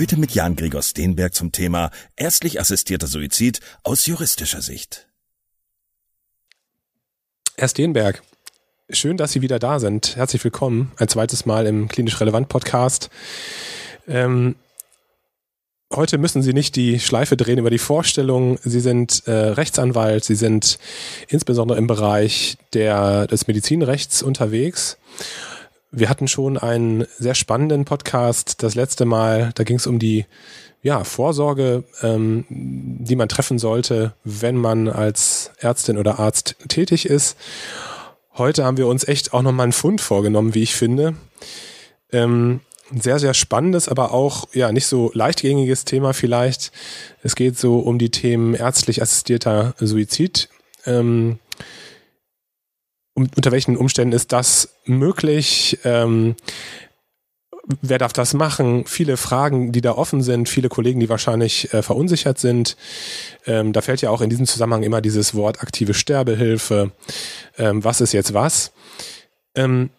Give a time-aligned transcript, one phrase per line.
[0.00, 5.06] Heute mit Jan Gregor Steenberg zum Thema ärztlich assistierter Suizid aus juristischer Sicht.
[7.58, 8.22] Herr Steenberg,
[8.88, 10.16] schön, dass Sie wieder da sind.
[10.16, 13.10] Herzlich willkommen ein zweites Mal im Klinisch Relevant Podcast.
[14.08, 14.54] Ähm,
[15.92, 18.58] heute müssen Sie nicht die Schleife drehen über die Vorstellung.
[18.64, 20.78] Sie sind äh, Rechtsanwalt, Sie sind
[21.28, 24.96] insbesondere im Bereich der, des Medizinrechts unterwegs.
[25.92, 29.50] Wir hatten schon einen sehr spannenden Podcast das letzte Mal.
[29.56, 30.24] Da ging es um die
[30.82, 37.36] ja, Vorsorge, ähm, die man treffen sollte, wenn man als Ärztin oder Arzt tätig ist.
[38.34, 41.14] Heute haben wir uns echt auch nochmal einen Fund vorgenommen, wie ich finde.
[42.12, 42.60] Ähm,
[42.94, 46.70] sehr, sehr spannendes, aber auch ja nicht so leichtgängiges Thema vielleicht.
[47.22, 50.48] Es geht so um die Themen ärztlich assistierter Suizid.
[50.86, 51.40] Ähm,
[53.36, 55.78] unter welchen Umständen ist das möglich?
[55.84, 56.36] Ähm,
[57.82, 58.84] wer darf das machen?
[58.86, 62.76] Viele Fragen, die da offen sind, viele Kollegen, die wahrscheinlich äh, verunsichert sind.
[63.46, 66.92] Ähm, da fällt ja auch in diesem Zusammenhang immer dieses Wort aktive Sterbehilfe.
[67.58, 68.72] Ähm, was ist jetzt was?
[69.54, 69.90] Ähm,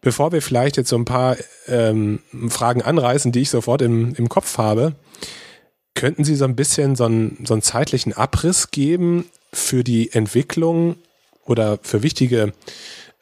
[0.00, 1.36] bevor wir vielleicht jetzt so ein paar
[1.68, 4.94] ähm, Fragen anreißen, die ich sofort im, im Kopf habe,
[5.94, 10.96] könnten Sie so ein bisschen so einen, so einen zeitlichen Abriss geben für die Entwicklung
[11.50, 12.52] oder für wichtige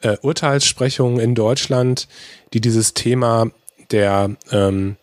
[0.01, 2.07] äh, Urteilssprechungen in Deutschland,
[2.53, 3.51] die dieses Thema
[3.91, 4.95] der, ähm,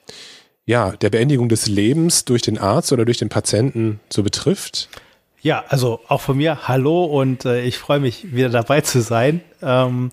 [0.64, 4.88] ja, der Beendigung des Lebens durch den Arzt oder durch den Patienten so betrifft?
[5.42, 9.42] Ja, also auch von mir hallo und äh, ich freue mich wieder dabei zu sein.
[9.62, 10.10] Ähm,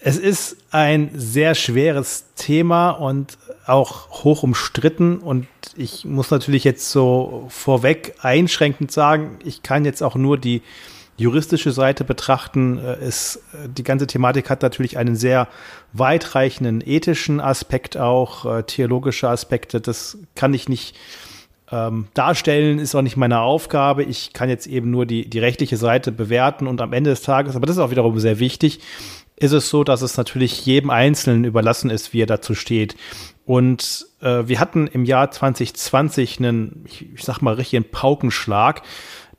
[0.00, 6.90] es ist ein sehr schweres Thema und auch hoch umstritten und ich muss natürlich jetzt
[6.90, 10.62] so vorweg einschränkend sagen, ich kann jetzt auch nur die
[11.22, 12.78] juristische Seite betrachten.
[12.78, 15.48] Ist, äh, die ganze Thematik hat natürlich einen sehr
[15.92, 19.80] weitreichenden ethischen Aspekt auch, äh, theologische Aspekte.
[19.80, 20.96] Das kann ich nicht
[21.72, 24.04] ähm, darstellen, ist auch nicht meine Aufgabe.
[24.04, 27.56] Ich kann jetzt eben nur die, die rechtliche Seite bewerten und am Ende des Tages,
[27.56, 28.80] aber das ist auch wiederum sehr wichtig,
[29.36, 32.94] ist es so, dass es natürlich jedem Einzelnen überlassen ist, wie er dazu steht.
[33.44, 38.82] Und äh, wir hatten im Jahr 2020 einen, ich, ich sag mal, richtigen Paukenschlag.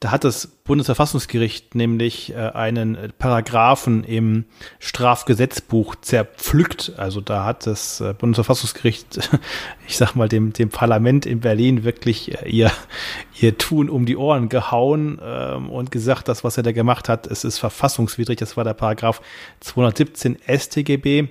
[0.04, 4.44] Da hat das Bundesverfassungsgericht nämlich äh, einen Paragraphen im
[4.80, 6.92] Strafgesetzbuch zerpflückt.
[6.98, 9.30] Also da hat das äh, Bundesverfassungsgericht,
[9.88, 12.70] ich sag mal, dem, dem Parlament in Berlin wirklich äh, ihr,
[13.40, 17.26] ihr Tun um die Ohren gehauen ähm, und gesagt, das, was er da gemacht hat,
[17.26, 18.38] es ist verfassungswidrig.
[18.38, 19.22] Das war der Paragraph
[19.62, 21.30] 217 StGB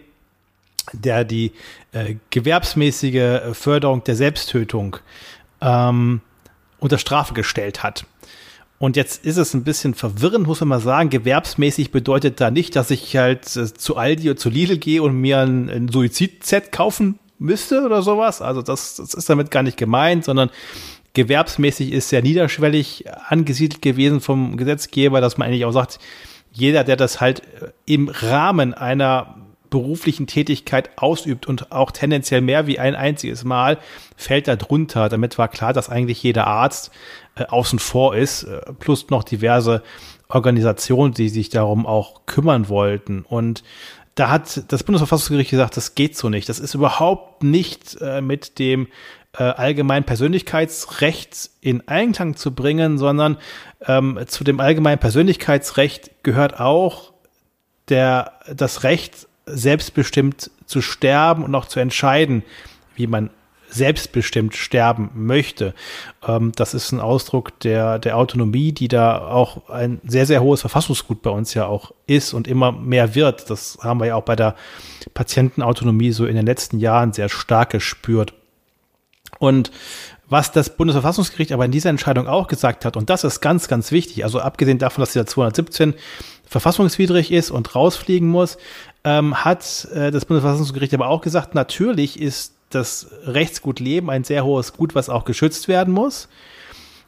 [0.94, 1.52] der die
[1.92, 4.96] äh, gewerbsmäßige Förderung der Selbsttötung
[5.60, 6.22] ähm,
[6.80, 8.06] unter Strafe gestellt hat.
[8.82, 11.08] Und jetzt ist es ein bisschen verwirrend, muss man mal sagen.
[11.08, 15.14] Gewerbsmäßig bedeutet da nicht, dass ich halt äh, zu Aldi oder zu Lidl gehe und
[15.20, 18.42] mir ein, ein Suizid-Set kaufen müsste oder sowas.
[18.42, 20.50] Also das, das ist damit gar nicht gemeint, sondern
[21.12, 26.00] gewerbsmäßig ist sehr niederschwellig angesiedelt gewesen vom Gesetzgeber, dass man eigentlich auch sagt,
[26.50, 29.36] jeder, der das halt äh, im Rahmen einer
[29.72, 33.78] beruflichen Tätigkeit ausübt und auch tendenziell mehr wie ein einziges Mal,
[34.16, 35.08] fällt da drunter.
[35.08, 36.92] Damit war klar, dass eigentlich jeder Arzt
[37.34, 39.82] äh, außen vor ist, äh, plus noch diverse
[40.28, 43.22] Organisationen, die sich darum auch kümmern wollten.
[43.22, 43.64] Und
[44.14, 46.48] da hat das Bundesverfassungsgericht gesagt, das geht so nicht.
[46.48, 48.88] Das ist überhaupt nicht äh, mit dem
[49.38, 53.38] äh, allgemeinen Persönlichkeitsrecht in Einklang zu bringen, sondern
[53.86, 57.12] ähm, zu dem allgemeinen Persönlichkeitsrecht gehört auch
[57.88, 62.42] der, das Recht, selbstbestimmt zu sterben und auch zu entscheiden,
[62.96, 63.30] wie man
[63.68, 65.74] selbstbestimmt sterben möchte.
[66.26, 70.60] Ähm, das ist ein Ausdruck der, der Autonomie, die da auch ein sehr, sehr hohes
[70.60, 73.48] Verfassungsgut bei uns ja auch ist und immer mehr wird.
[73.50, 74.56] Das haben wir ja auch bei der
[75.14, 78.34] Patientenautonomie so in den letzten Jahren sehr stark gespürt.
[79.38, 79.72] Und
[80.28, 83.92] Was das Bundesverfassungsgericht aber in dieser Entscheidung auch gesagt hat, und das ist ganz, ganz
[83.92, 85.92] wichtig, also abgesehen davon, dass dieser 217
[86.46, 88.56] verfassungswidrig ist und rausfliegen muss,
[89.04, 94.44] ähm, hat äh, das Bundesverfassungsgericht aber auch gesagt, natürlich ist das Rechtsgut Leben ein sehr
[94.44, 96.28] hohes Gut, was auch geschützt werden muss.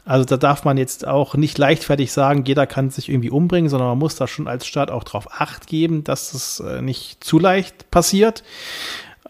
[0.04, 3.88] Also da darf man jetzt auch nicht leichtfertig sagen, jeder kann sich irgendwie umbringen, sondern
[3.88, 7.38] man muss da schon als Staat auch darauf acht geben, dass es äh, nicht zu
[7.38, 8.44] leicht passiert.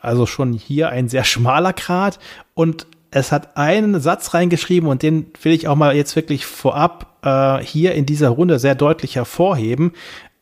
[0.01, 2.19] Also schon hier ein sehr schmaler Grad.
[2.55, 7.19] Und es hat einen Satz reingeschrieben und den will ich auch mal jetzt wirklich vorab
[7.23, 9.93] äh, hier in dieser Runde sehr deutlich hervorheben.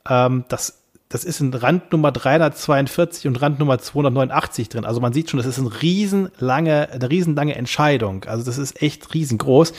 [0.09, 0.82] Ähm, das
[1.13, 4.87] das ist in Randnummer 342 und Randnummer 289 drin.
[4.87, 8.25] Also man sieht schon, das ist eine riesenlange, eine riesenlange Entscheidung.
[8.25, 9.75] Also das ist echt riesengroß.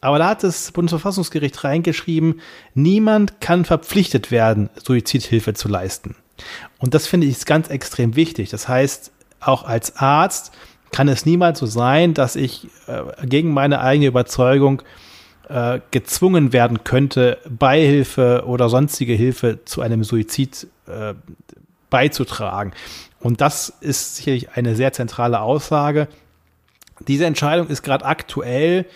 [0.00, 2.40] Aber da hat das Bundesverfassungsgericht reingeschrieben,
[2.74, 6.16] niemand kann verpflichtet werden, Suizidhilfe zu leisten.
[6.78, 8.50] Und das finde ich ganz extrem wichtig.
[8.50, 10.50] Das heißt, auch als Arzt
[10.90, 14.82] kann es niemals so sein, dass ich äh, gegen meine eigene Überzeugung
[15.52, 21.12] äh, gezwungen werden könnte, Beihilfe oder sonstige Hilfe zu einem Suizid äh,
[21.90, 22.72] beizutragen.
[23.20, 26.08] Und das ist sicherlich eine sehr zentrale Aussage.
[27.06, 28.86] Diese Entscheidung ist gerade aktuell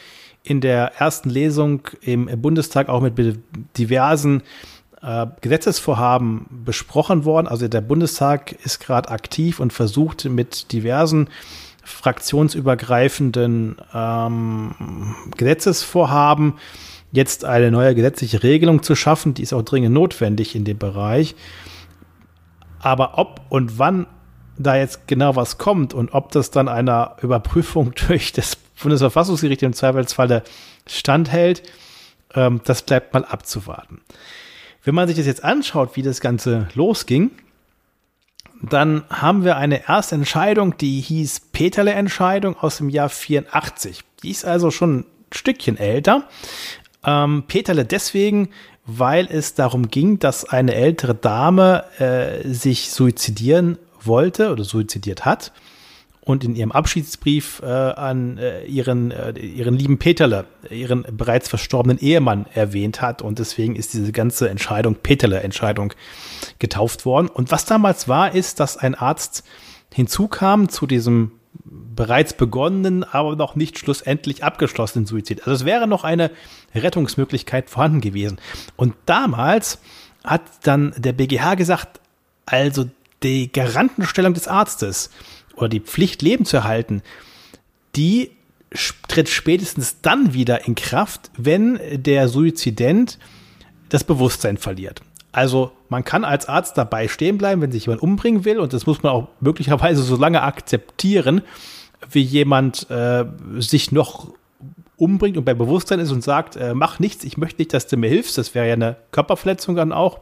[0.43, 3.39] in der ersten Lesung im Bundestag auch mit
[3.77, 4.43] diversen
[5.03, 7.49] äh, Gesetzesvorhaben besprochen worden.
[7.49, 11.29] Also der Bundestag ist gerade aktiv und versucht mit diversen
[11.87, 16.55] fraktionsübergreifenden ähm, Gesetzesvorhaben
[17.13, 19.35] jetzt eine neue gesetzliche Regelung zu schaffen.
[19.35, 21.37] Die ist auch dringend notwendig in dem Bereich.
[22.81, 24.07] Aber ob und wann
[24.59, 29.73] da jetzt genau was kommt und ob das dann einer Überprüfung durch das Bundesverfassungsgericht im
[29.73, 30.43] Zweifelsfalle
[30.87, 31.63] standhält,
[32.35, 34.01] ähm, das bleibt mal abzuwarten.
[34.83, 37.31] Wenn man sich das jetzt anschaut, wie das Ganze losging,
[38.73, 44.03] dann haben wir eine erste Entscheidung, die hieß Peterle-Entscheidung aus dem Jahr 84.
[44.23, 46.29] Die ist also schon ein Stückchen älter.
[47.05, 48.49] Ähm, Peterle deswegen,
[48.87, 55.53] weil es darum ging, dass eine ältere Dame äh, sich suizidieren wollte oder suizidiert hat
[56.27, 62.01] und in ihrem Abschiedsbrief äh, an äh, ihren, äh, ihren lieben Peterle, ihren bereits verstorbenen
[62.01, 63.23] Ehemann erwähnt hat.
[63.23, 65.93] Und deswegen ist diese ganze Entscheidung, Peterle-Entscheidung,
[66.59, 67.29] getauft worden.
[67.29, 69.45] Und was damals war, ist, dass ein Arzt
[69.95, 71.31] hinzukam zu diesem
[71.65, 75.43] bereits begonnenen, aber noch nicht schlussendlich abgeschlossenen Suizid.
[75.47, 76.33] Also es wäre noch eine
[76.75, 78.39] Rettungsmöglichkeit vorhanden gewesen.
[78.75, 79.79] Und damals
[80.25, 82.01] hat dann der BGH gesagt,
[82.47, 82.91] also
[83.23, 85.11] die Garantenstellung des Arztes,
[85.57, 87.03] oder die Pflicht, Leben zu erhalten,
[87.97, 88.31] die
[89.09, 93.19] tritt spätestens dann wieder in Kraft, wenn der Suizident
[93.89, 95.01] das Bewusstsein verliert.
[95.33, 98.87] Also man kann als Arzt dabei stehen bleiben, wenn sich jemand umbringen will und das
[98.87, 101.43] muss man auch möglicherweise so lange akzeptieren,
[102.11, 103.25] wie jemand äh,
[103.59, 104.33] sich noch
[104.97, 107.97] umbringt und bei Bewusstsein ist und sagt, äh, mach nichts, ich möchte nicht, dass du
[107.97, 108.39] mir hilfst.
[108.39, 110.21] Das wäre ja eine Körperverletzung dann auch.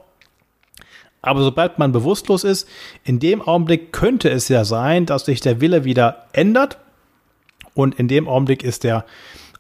[1.24, 2.68] Aber sobald man bewusstlos ist,
[3.02, 6.78] in dem Augenblick könnte es ja sein, dass sich der Wille wieder ändert.
[7.74, 9.04] Und in dem Augenblick ist der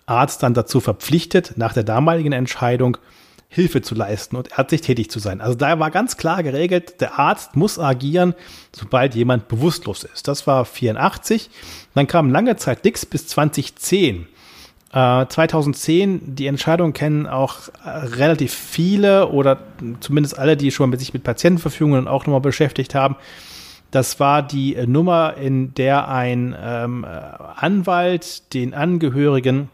[0.06, 2.98] Arzt dann dazu verpflichtet, nach der damaligen Entscheidung
[3.48, 5.40] Hilfe zu leisten und ärztlich tätig zu sein.
[5.40, 8.34] Also da war ganz klar geregelt, der Arzt muss agieren,
[8.72, 10.26] sobald jemand bewusstlos ist.
[10.26, 11.50] Das war 84.
[11.94, 14.26] Dann kam lange Zeit nichts bis 2010.
[14.94, 19.58] 2010, äh, die Entscheidung kennen auch äh, relativ viele oder
[19.98, 23.16] zumindest alle, die schon sich mit Patientenverfügungen auch nochmal beschäftigt haben.
[23.90, 29.68] Das war die äh, Nummer, in der ein ähm, Anwalt den Angehörigen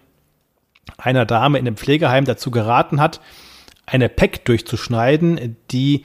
[0.96, 3.20] einer Dame in einem Pflegeheim dazu geraten hat,
[3.84, 6.04] eine PEC durchzuschneiden, die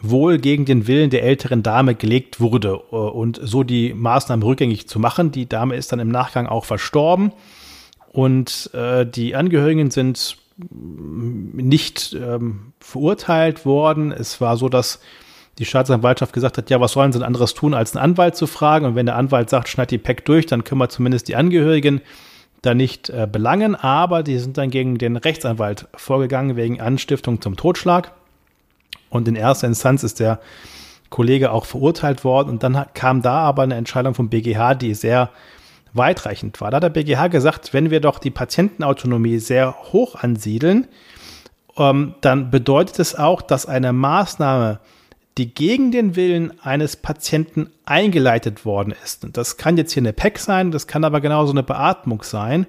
[0.00, 4.98] wohl gegen den Willen der älteren Dame gelegt wurde und so die Maßnahmen rückgängig zu
[4.98, 5.30] machen.
[5.30, 7.32] Die Dame ist dann im Nachgang auch verstorben.
[8.14, 10.36] Und äh, die Angehörigen sind
[10.70, 14.12] nicht ähm, verurteilt worden.
[14.12, 15.00] Es war so, dass
[15.58, 18.46] die Staatsanwaltschaft gesagt hat, ja, was sollen sie denn anderes tun, als einen Anwalt zu
[18.46, 18.86] fragen?
[18.86, 22.02] Und wenn der Anwalt sagt, schneid die PEC durch, dann können wir zumindest die Angehörigen
[22.62, 23.74] da nicht äh, belangen.
[23.74, 28.12] Aber die sind dann gegen den Rechtsanwalt vorgegangen wegen Anstiftung zum Totschlag.
[29.10, 30.38] Und in erster Instanz ist der
[31.10, 32.50] Kollege auch verurteilt worden.
[32.50, 35.30] Und dann kam da aber eine Entscheidung vom BGH, die sehr
[35.94, 36.70] weitreichend war.
[36.70, 40.88] Da hat der BGH gesagt, wenn wir doch die Patientenautonomie sehr hoch ansiedeln,
[41.76, 44.80] ähm, dann bedeutet es auch, dass eine Maßnahme,
[45.38, 50.12] die gegen den Willen eines Patienten eingeleitet worden ist, und das kann jetzt hier eine
[50.12, 52.66] PEC sein, das kann aber genauso eine Beatmung sein,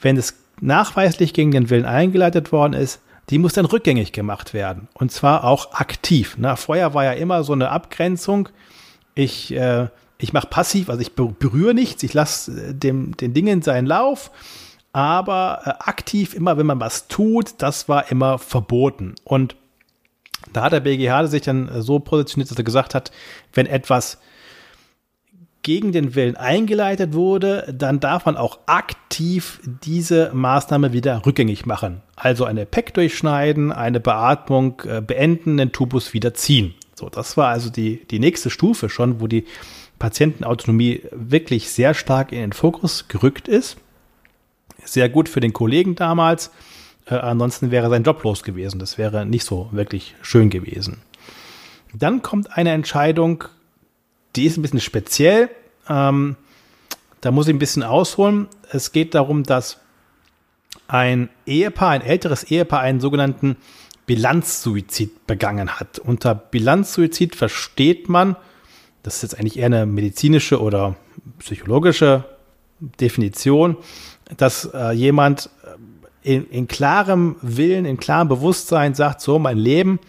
[0.00, 4.88] wenn es nachweislich gegen den Willen eingeleitet worden ist, die muss dann rückgängig gemacht werden.
[4.94, 6.36] Und zwar auch aktiv.
[6.38, 8.48] Na, vorher war ja immer so eine Abgrenzung.
[9.14, 13.62] Ich äh, ich mache passiv, also ich berühre nichts, ich lasse äh, dem, den Dingen
[13.62, 14.30] seinen Lauf,
[14.92, 19.14] aber äh, aktiv immer, wenn man was tut, das war immer verboten.
[19.24, 19.56] Und
[20.52, 23.10] da hat der BGH sich dann äh, so positioniert, dass er gesagt hat,
[23.52, 24.18] wenn etwas
[25.62, 32.02] gegen den Willen eingeleitet wurde, dann darf man auch aktiv diese Maßnahme wieder rückgängig machen.
[32.14, 36.74] Also eine PEC durchschneiden, eine Beatmung beenden, den Tubus wieder ziehen.
[36.94, 39.44] So, das war also die, die nächste Stufe schon, wo die
[39.98, 43.76] Patientenautonomie wirklich sehr stark in den Fokus gerückt ist.
[44.84, 46.50] Sehr gut für den Kollegen damals.
[47.06, 48.78] Äh, ansonsten wäre sein Job los gewesen.
[48.78, 50.98] Das wäre nicht so wirklich schön gewesen.
[51.94, 53.44] Dann kommt eine Entscheidung
[54.36, 55.50] die ist ein bisschen speziell.
[55.88, 56.36] Ähm,
[57.20, 58.48] da muss ich ein bisschen ausholen.
[58.70, 59.80] Es geht darum, dass
[60.88, 63.56] ein Ehepaar, ein älteres Ehepaar, einen sogenannten
[64.04, 65.98] Bilanzsuizid begangen hat.
[65.98, 68.36] Unter Bilanzsuizid versteht man,
[69.06, 70.96] das ist jetzt eigentlich eher eine medizinische oder
[71.38, 72.24] psychologische
[72.80, 73.76] Definition,
[74.36, 75.48] dass äh, jemand
[76.22, 80.00] in, in klarem Willen, in klarem Bewusstsein sagt, so, mein Leben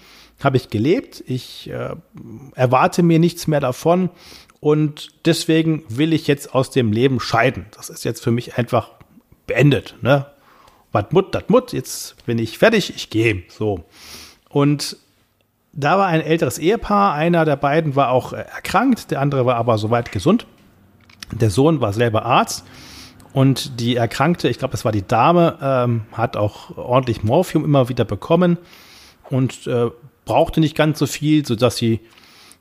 [0.44, 1.96] habe ich gelebt, ich äh,
[2.56, 4.10] erwarte mir nichts mehr davon
[4.60, 7.68] und deswegen will ich jetzt aus dem Leben scheiden.
[7.76, 8.90] Das ist jetzt für mich einfach
[9.46, 9.96] beendet.
[10.02, 10.26] Ne?
[10.92, 13.44] Was mut, das mut, jetzt bin ich fertig, ich gehe.
[13.48, 13.84] So.
[14.50, 14.98] Und
[15.78, 19.56] da war ein älteres Ehepaar, einer der beiden war auch äh, erkrankt, der andere war
[19.56, 20.46] aber soweit gesund.
[21.32, 22.66] Der Sohn war selber Arzt
[23.32, 27.90] und die Erkrankte, ich glaube, es war die Dame, ähm, hat auch ordentlich Morphium immer
[27.90, 28.58] wieder bekommen
[29.30, 29.92] und äh,
[30.26, 32.00] brauchte nicht ganz so viel, sodass die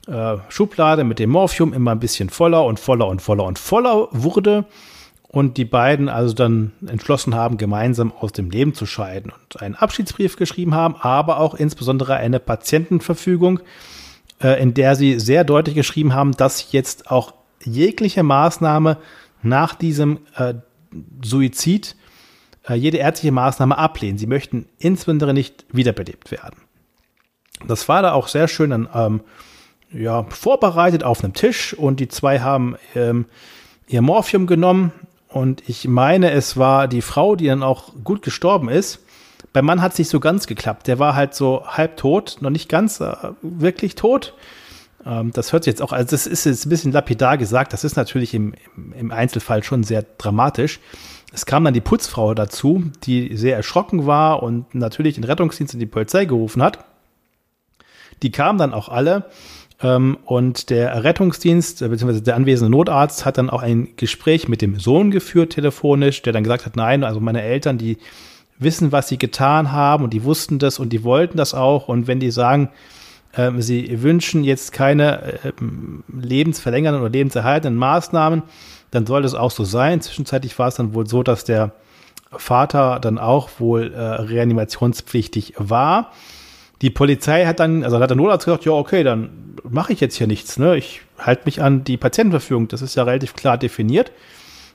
[0.08, 4.08] äh, Schublade mit dem Morphium immer ein bisschen voller und voller und voller und voller
[4.10, 4.66] wurde
[5.36, 9.74] und die beiden also dann entschlossen haben, gemeinsam aus dem Leben zu scheiden und einen
[9.74, 13.60] Abschiedsbrief geschrieben haben, aber auch insbesondere eine Patientenverfügung,
[14.42, 18.96] äh, in der sie sehr deutlich geschrieben haben, dass jetzt auch jegliche Maßnahme
[19.42, 20.54] nach diesem äh,
[21.22, 21.96] Suizid,
[22.66, 24.16] äh, jede ärztliche Maßnahme ablehnen.
[24.16, 26.56] Sie möchten insbesondere nicht wiederbelebt werden.
[27.68, 29.20] Das war da auch sehr schön dann ähm,
[29.92, 33.26] ja, vorbereitet auf einem Tisch und die zwei haben ähm,
[33.86, 34.92] ihr Morphium genommen
[35.28, 39.00] und ich meine, es war die Frau, die dann auch gut gestorben ist.
[39.52, 40.86] Beim Mann hat es nicht so ganz geklappt.
[40.86, 44.34] Der war halt so halb tot, noch nicht ganz äh, wirklich tot.
[45.04, 47.84] Ähm, das hört sich jetzt auch, also das ist jetzt ein bisschen lapidar gesagt, das
[47.84, 48.54] ist natürlich im,
[48.98, 50.80] im Einzelfall schon sehr dramatisch.
[51.32, 55.80] Es kam dann die Putzfrau dazu, die sehr erschrocken war und natürlich den Rettungsdienst und
[55.80, 56.84] die Polizei gerufen hat.
[58.22, 59.26] Die kamen dann auch alle.
[59.82, 64.62] Ähm, und der Rettungsdienst, äh, beziehungsweise der anwesende Notarzt hat dann auch ein Gespräch mit
[64.62, 67.98] dem Sohn geführt, telefonisch, der dann gesagt hat, nein, also meine Eltern, die
[68.58, 71.88] wissen, was sie getan haben und die wussten das und die wollten das auch.
[71.88, 72.70] Und wenn die sagen,
[73.32, 75.52] äh, sie wünschen jetzt keine äh,
[76.08, 78.42] lebensverlängernden oder lebenserhaltenden Maßnahmen,
[78.90, 80.00] dann soll das auch so sein.
[80.00, 81.72] Zwischenzeitlich war es dann wohl so, dass der
[82.32, 86.12] Vater dann auch wohl äh, reanimationspflichtig war.
[86.82, 90.16] Die Polizei hat dann, also hat der Notarzt gesagt, ja, okay, dann mache ich jetzt
[90.16, 90.58] hier nichts.
[90.58, 90.76] Ne?
[90.76, 92.68] Ich halte mich an die Patientenverfügung.
[92.68, 94.12] Das ist ja relativ klar definiert.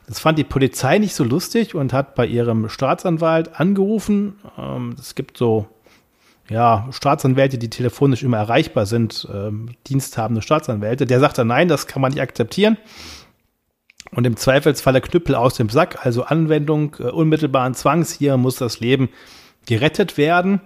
[0.08, 4.36] Das fand die Polizei nicht so lustig und hat bei ihrem Staatsanwalt angerufen.
[4.58, 5.67] Ähm, es gibt so,
[6.50, 11.05] ja, Staatsanwälte, die telefonisch immer erreichbar sind, ähm, diensthabende Staatsanwälte.
[11.05, 12.77] Der sagt dann, nein, das kann man nicht akzeptieren.
[14.13, 18.58] Und im Zweifelsfall der Knüppel aus dem Sack, also Anwendung äh, unmittelbaren Zwangs, hier muss
[18.58, 19.10] das Leben
[19.67, 20.62] gerettet werden.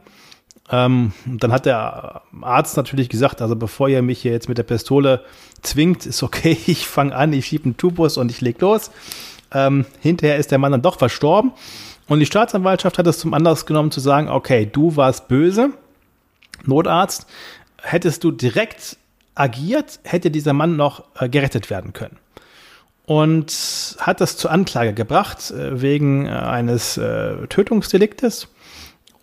[0.72, 4.64] Ähm, dann hat der Arzt natürlich gesagt, also bevor ihr mich hier jetzt mit der
[4.64, 5.24] Pistole
[5.62, 8.92] zwingt, ist okay, ich fange an, ich schiebe einen Tubus und ich leg los.
[9.54, 11.52] Ähm, hinterher ist der Mann dann doch verstorben.
[12.08, 15.70] Und die Staatsanwaltschaft hat es zum Anlass genommen zu sagen, okay, du warst böse,
[16.64, 17.28] Notarzt,
[17.82, 18.98] hättest du direkt
[19.36, 22.18] agiert, hätte dieser Mann noch äh, gerettet werden können.
[23.06, 28.48] Und hat das zur Anklage gebracht äh, wegen äh, eines äh, Tötungsdeliktes.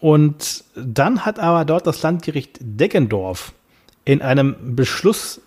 [0.02, 3.52] Und dann hat aber dort das Landgericht Deggendorf
[4.04, 5.40] in einem Beschluss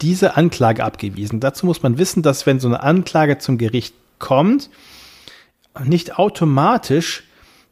[0.00, 1.40] diese Anklage abgewiesen.
[1.40, 4.70] Dazu muss man wissen, dass wenn so eine Anklage zum Gericht kommt,
[5.84, 7.24] nicht automatisch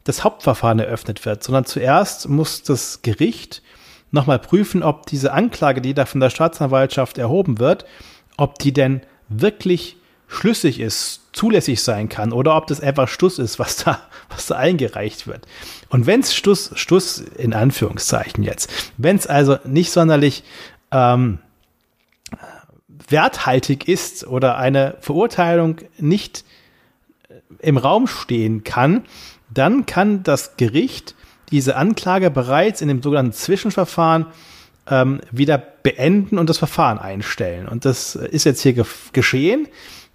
[0.03, 3.63] das Hauptverfahren eröffnet wird, sondern zuerst muss das Gericht
[4.11, 7.83] nochmal prüfen, ob diese Anklage, die da von der Staatsanwaltschaft erhoben wird,
[8.37, 13.59] ob die denn wirklich schlüssig ist, zulässig sein kann oder ob das einfach Stuss ist,
[13.59, 15.47] was da, was da eingereicht wird.
[15.89, 20.43] Und wenn es Stuss, Stuss in Anführungszeichen jetzt, wenn es also nicht sonderlich
[20.91, 21.39] ähm,
[23.07, 26.43] werthaltig ist oder eine Verurteilung nicht
[27.59, 29.05] im Raum stehen kann,
[29.49, 31.15] dann kann das Gericht
[31.51, 34.25] diese Anklage bereits in dem sogenannten Zwischenverfahren
[34.89, 37.67] ähm, wieder beenden und das Verfahren einstellen.
[37.67, 39.67] Und das ist jetzt hier ge geschehen.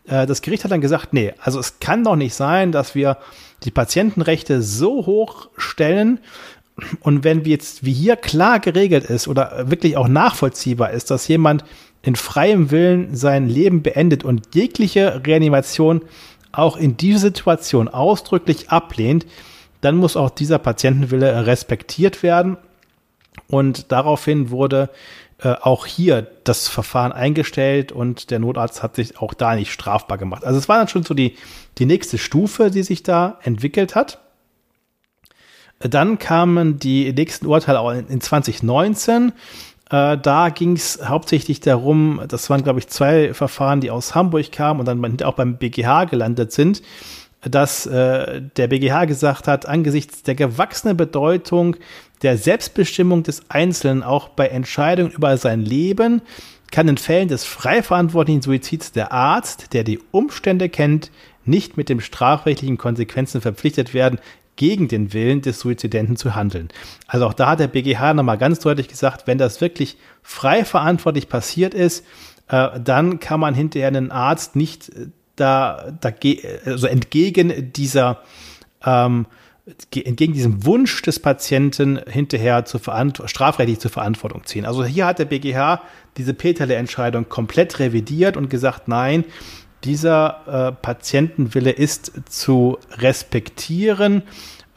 [0.07, 3.19] Äh, das Gericht hat dann gesagt, nee, also es kann doch nicht sein, dass wir
[3.65, 6.21] die Patientenrechte so hoch stellen,
[7.01, 11.65] und wenn jetzt wie hier klar geregelt ist oder wirklich auch nachvollziehbar ist, dass jemand
[12.03, 16.03] in freiem Willen sein Leben beendet und jegliche Reanimation
[16.51, 19.27] auch in dieser Situation ausdrücklich ablehnt,
[19.81, 22.57] dann muss auch dieser Patientenwille respektiert werden.
[23.49, 24.91] Und daraufhin wurde
[25.43, 30.17] äh, auch hier das Verfahren eingestellt und der Notarzt hat sich auch da nicht strafbar
[30.17, 30.45] gemacht.
[30.45, 31.37] Also es war dann schon so die,
[31.79, 34.21] die nächste Stufe, die sich da entwickelt hat.
[35.81, 39.33] Dann kamen die nächsten Urteile in 2019.
[39.91, 44.53] Äh, da ging es hauptsächlich darum, das waren, glaube ich, zwei Verfahren, die aus Hamburg
[44.53, 46.83] kamen und dann auch beim BGH gelandet sind,
[47.41, 51.77] dass äh, der BGH gesagt hat, angesichts der gewachsenen Bedeutung
[52.23, 56.23] der Selbstbestimmung des Einzelnen auch bei Entscheidungen über sein Leben
[56.71, 61.11] kann in Fällen des frei verantwortlichen Suizids der Arzt, der die Umstände kennt,
[61.45, 64.19] nicht mit den strafrechtlichen Konsequenzen verpflichtet werden,
[64.57, 66.69] gegen den Willen des Suizidenten zu handeln.
[67.07, 71.29] Also auch da hat der BGH nochmal ganz deutlich gesagt, wenn das wirklich frei verantwortlich
[71.29, 72.05] passiert ist,
[72.49, 76.11] äh, dann kann man hinterher einen Arzt nicht äh, da, da
[76.67, 78.21] also entgegen dieser
[78.85, 79.27] ähm,
[79.65, 84.67] entgegen diesem Wunsch des Patienten hinterher zu strafrechtlich zur Verantwortung ziehen.
[84.67, 85.83] Also hier hat der BGH
[86.17, 89.25] diese Peterle-Entscheidung komplett revidiert und gesagt, nein,
[89.85, 94.23] dieser äh, Patientenwille ist zu respektieren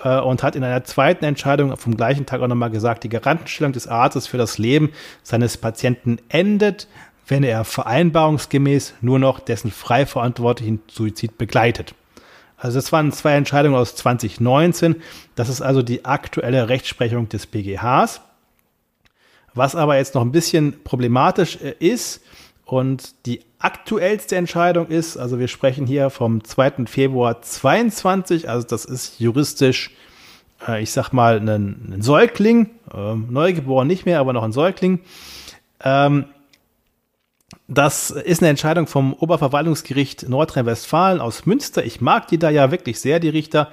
[0.03, 3.73] äh, und hat in einer zweiten Entscheidung vom gleichen Tag auch nochmal gesagt, die Garantenstellung
[3.73, 4.91] des Arztes für das Leben
[5.23, 6.87] seines Patienten endet,
[7.27, 11.95] wenn er vereinbarungsgemäß nur noch dessen frei verantwortlichen Suizid begleitet.
[12.57, 14.95] Also das waren zwei Entscheidungen aus 2019.
[15.35, 18.21] Das ist also die aktuelle Rechtsprechung des BGHs.
[19.53, 22.21] Was aber jetzt noch ein bisschen problematisch äh, ist,
[22.65, 26.87] und die aktuellste Entscheidung ist, also wir sprechen hier vom 2.
[26.87, 29.91] Februar 22, also das ist juristisch,
[30.67, 34.99] äh, ich sag mal, ein, Säugling, äh, neugeboren nicht mehr, aber noch ein Säugling.
[35.83, 36.25] Ähm,
[37.67, 41.83] das ist eine Entscheidung vom Oberverwaltungsgericht Nordrhein-Westfalen aus Münster.
[41.83, 43.71] Ich mag die da ja wirklich sehr, die Richter.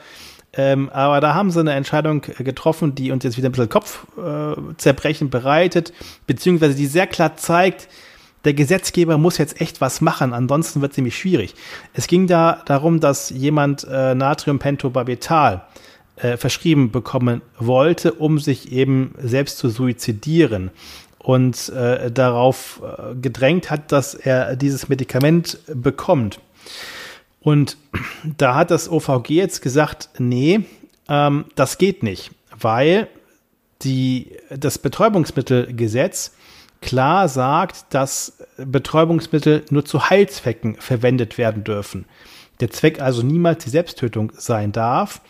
[0.55, 5.29] Ähm, aber da haben sie eine Entscheidung getroffen, die uns jetzt wieder ein bisschen Kopfzerbrechen
[5.29, 5.93] äh, bereitet,
[6.27, 7.89] beziehungsweise die sehr klar zeigt,
[8.45, 11.55] der Gesetzgeber muss jetzt echt was machen, ansonsten wird es nämlich schwierig.
[11.95, 15.63] Es ging da darum, dass jemand äh, Natriumpentobarbital
[16.17, 20.71] äh, verschrieben bekommen wollte, um sich eben selbst zu suizidieren
[21.23, 26.41] und äh, darauf äh, gedrängt hat, dass er dieses Medikament bekommt.
[27.41, 27.77] Und
[28.25, 30.61] da hat das OVG jetzt gesagt, nee,
[31.09, 33.09] ähm, das geht nicht, weil
[33.83, 36.33] die, das Betäubungsmittelgesetz
[36.81, 42.07] klar sagt, dass Betäubungsmittel nur zu Heilzwecken verwendet werden dürfen.
[42.61, 45.21] Der Zweck also niemals die Selbsttötung sein darf.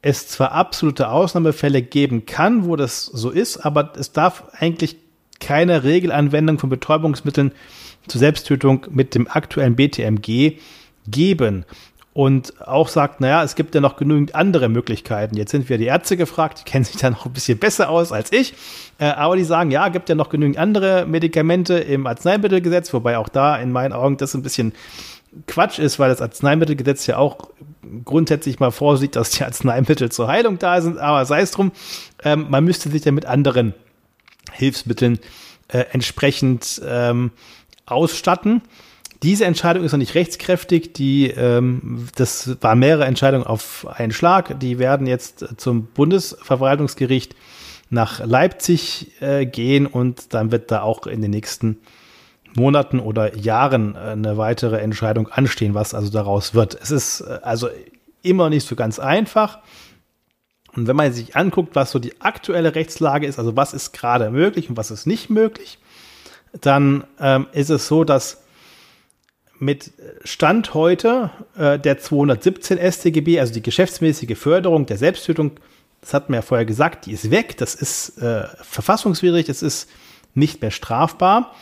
[0.00, 4.96] Es zwar absolute Ausnahmefälle geben kann, wo das so ist, aber es darf eigentlich
[5.42, 7.52] keine Regelanwendung von Betäubungsmitteln
[8.06, 10.58] zur Selbsttötung mit dem aktuellen BTMG
[11.06, 11.64] geben.
[12.14, 15.34] Und auch sagt, naja, es gibt ja noch genügend andere Möglichkeiten.
[15.34, 18.12] Jetzt sind wir die Ärzte gefragt, die kennen sich da noch ein bisschen besser aus
[18.12, 18.52] als ich,
[18.98, 23.30] äh, aber die sagen, ja, gibt ja noch genügend andere Medikamente im Arzneimittelgesetz, wobei auch
[23.30, 24.74] da in meinen Augen das ein bisschen
[25.46, 27.38] Quatsch ist, weil das Arzneimittelgesetz ja auch
[28.04, 31.72] grundsätzlich mal vorsieht, dass die Arzneimittel zur Heilung da sind, aber sei es drum,
[32.22, 33.72] ähm, man müsste sich ja mit anderen
[34.52, 35.18] Hilfsmitteln
[35.68, 37.30] äh, entsprechend ähm,
[37.86, 38.62] ausstatten.
[39.22, 40.92] Diese Entscheidung ist noch nicht rechtskräftig.
[40.94, 44.58] Die, ähm, das waren mehrere Entscheidungen auf einen Schlag.
[44.60, 47.36] Die werden jetzt zum Bundesverwaltungsgericht
[47.90, 51.78] nach Leipzig äh, gehen und dann wird da auch in den nächsten
[52.54, 56.76] Monaten oder Jahren eine weitere Entscheidung anstehen, was also daraus wird.
[56.80, 57.68] Es ist äh, also
[58.22, 59.58] immer nicht so ganz einfach.
[60.74, 64.30] Und wenn man sich anguckt, was so die aktuelle Rechtslage ist, also was ist gerade
[64.30, 65.78] möglich und was ist nicht möglich,
[66.60, 68.42] dann ähm, ist es so, dass
[69.58, 69.92] mit
[70.24, 75.52] Stand heute äh, der 217 StGB, also die geschäftsmäßige Förderung der Selbsttötung,
[76.00, 79.88] das hat man ja vorher gesagt, die ist weg, das ist äh, verfassungswidrig, das ist
[80.34, 81.52] nicht mehr strafbar.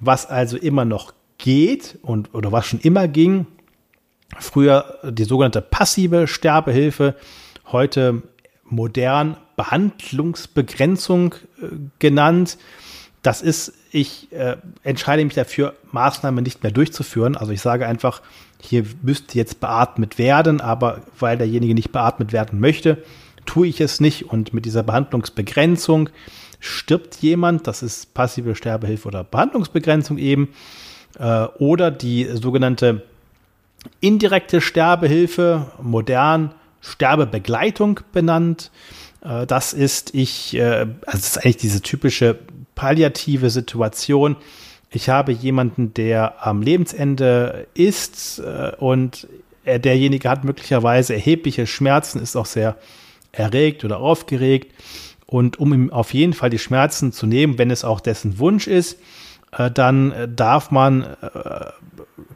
[0.00, 3.46] Was also immer noch geht und oder was schon immer ging,
[4.40, 7.14] früher die sogenannte passive Sterbehilfe,
[7.70, 8.22] heute
[8.74, 11.66] modern Behandlungsbegrenzung äh,
[11.98, 12.58] genannt.
[13.22, 17.36] Das ist, ich äh, entscheide mich dafür, Maßnahmen nicht mehr durchzuführen.
[17.36, 18.20] Also ich sage einfach,
[18.60, 23.02] hier müsste jetzt beatmet werden, aber weil derjenige nicht beatmet werden möchte,
[23.46, 24.30] tue ich es nicht.
[24.30, 26.10] Und mit dieser Behandlungsbegrenzung
[26.60, 30.48] stirbt jemand, das ist passive Sterbehilfe oder Behandlungsbegrenzung eben,
[31.18, 33.02] äh, oder die sogenannte
[34.00, 38.70] indirekte Sterbehilfe, modern Sterbebegleitung benannt.
[39.22, 42.38] Äh, das ist ich, äh, also das ist eigentlich diese typische
[42.74, 44.36] palliative Situation.
[44.90, 49.26] Ich habe jemanden, der am Lebensende ist äh, und
[49.64, 52.76] er, derjenige hat möglicherweise erhebliche Schmerzen, ist auch sehr
[53.32, 54.72] erregt oder aufgeregt.
[55.26, 58.66] Und um ihm auf jeden Fall die Schmerzen zu nehmen, wenn es auch dessen Wunsch
[58.66, 58.98] ist,
[59.72, 61.66] dann darf man äh,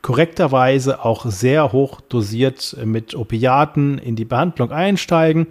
[0.02, 5.48] korrekterweise auch sehr hoch dosiert mit Opiaten in die Behandlung einsteigen,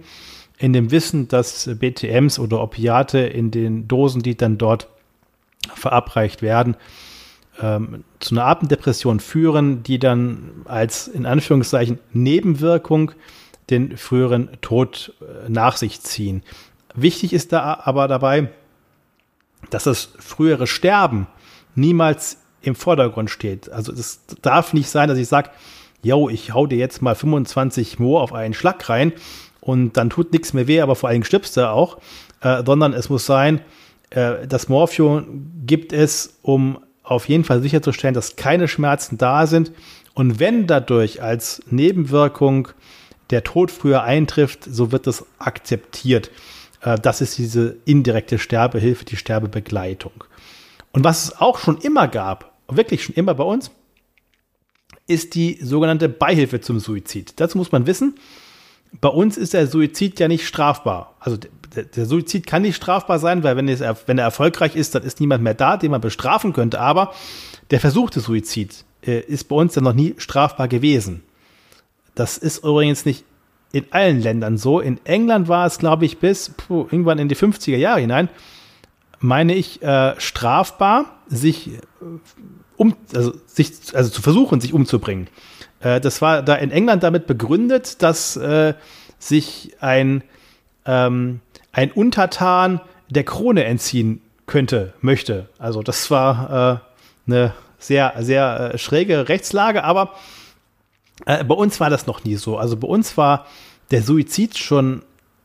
[0.58, 4.88] in dem Wissen, dass BTMs oder Opiate in den Dosen, die dann dort
[5.74, 6.76] verabreicht werden,
[7.60, 13.12] ähm, zu einer Atemdepression führen, die dann als in Anführungszeichen Nebenwirkung
[13.70, 16.42] den früheren Tod äh, nach sich ziehen.
[16.94, 18.50] Wichtig ist da aber dabei,
[19.70, 21.26] dass das frühere Sterben
[21.74, 23.70] niemals im Vordergrund steht.
[23.70, 25.50] Also es darf nicht sein, dass ich sage,
[26.02, 29.12] yo, ich hau dir jetzt mal 25 Moor auf einen Schlag rein
[29.60, 31.98] und dann tut nichts mehr weh, aber vor allem stirbst du auch,
[32.40, 33.60] äh, sondern es muss sein,
[34.10, 39.72] äh, das Morphium gibt es, um auf jeden Fall sicherzustellen, dass keine Schmerzen da sind.
[40.14, 42.68] Und wenn dadurch als Nebenwirkung
[43.30, 46.30] der Tod früher eintrifft, so wird das akzeptiert.
[46.82, 50.24] Äh, das ist diese indirekte Sterbehilfe, die Sterbebegleitung.
[50.92, 53.70] Und was es auch schon immer gab, wirklich schon immer bei uns,
[55.06, 57.34] ist die sogenannte Beihilfe zum Suizid.
[57.40, 58.14] Dazu muss man wissen,
[59.00, 61.14] bei uns ist der Suizid ja nicht strafbar.
[61.20, 61.38] Also
[61.74, 65.20] der, Suizid kann nicht strafbar sein, weil wenn, es, wenn er erfolgreich ist, dann ist
[65.20, 66.80] niemand mehr da, den man bestrafen könnte.
[66.80, 67.12] Aber
[67.70, 71.22] der versuchte Suizid äh, ist bei uns ja noch nie strafbar gewesen.
[72.14, 73.24] Das ist übrigens nicht
[73.72, 74.80] in allen Ländern so.
[74.80, 78.28] In England war es, glaube ich, bis puh, irgendwann in die 50er Jahre hinein,
[79.20, 81.80] meine ich, äh, strafbar, sich äh,
[82.76, 85.28] um, also sich, also zu versuchen, sich umzubringen.
[85.80, 88.74] Äh, das war da in England damit begründet, dass äh,
[89.18, 90.22] sich ein,
[90.86, 91.40] ähm,
[91.72, 95.48] ein Untertan der Krone entziehen könnte, möchte.
[95.58, 96.80] Also das war
[97.26, 100.14] äh, eine sehr, sehr äh, schräge Rechtslage, aber
[101.24, 102.58] bei uns war das noch nie so.
[102.58, 103.46] Also bei uns war
[103.90, 105.02] der Suizid schon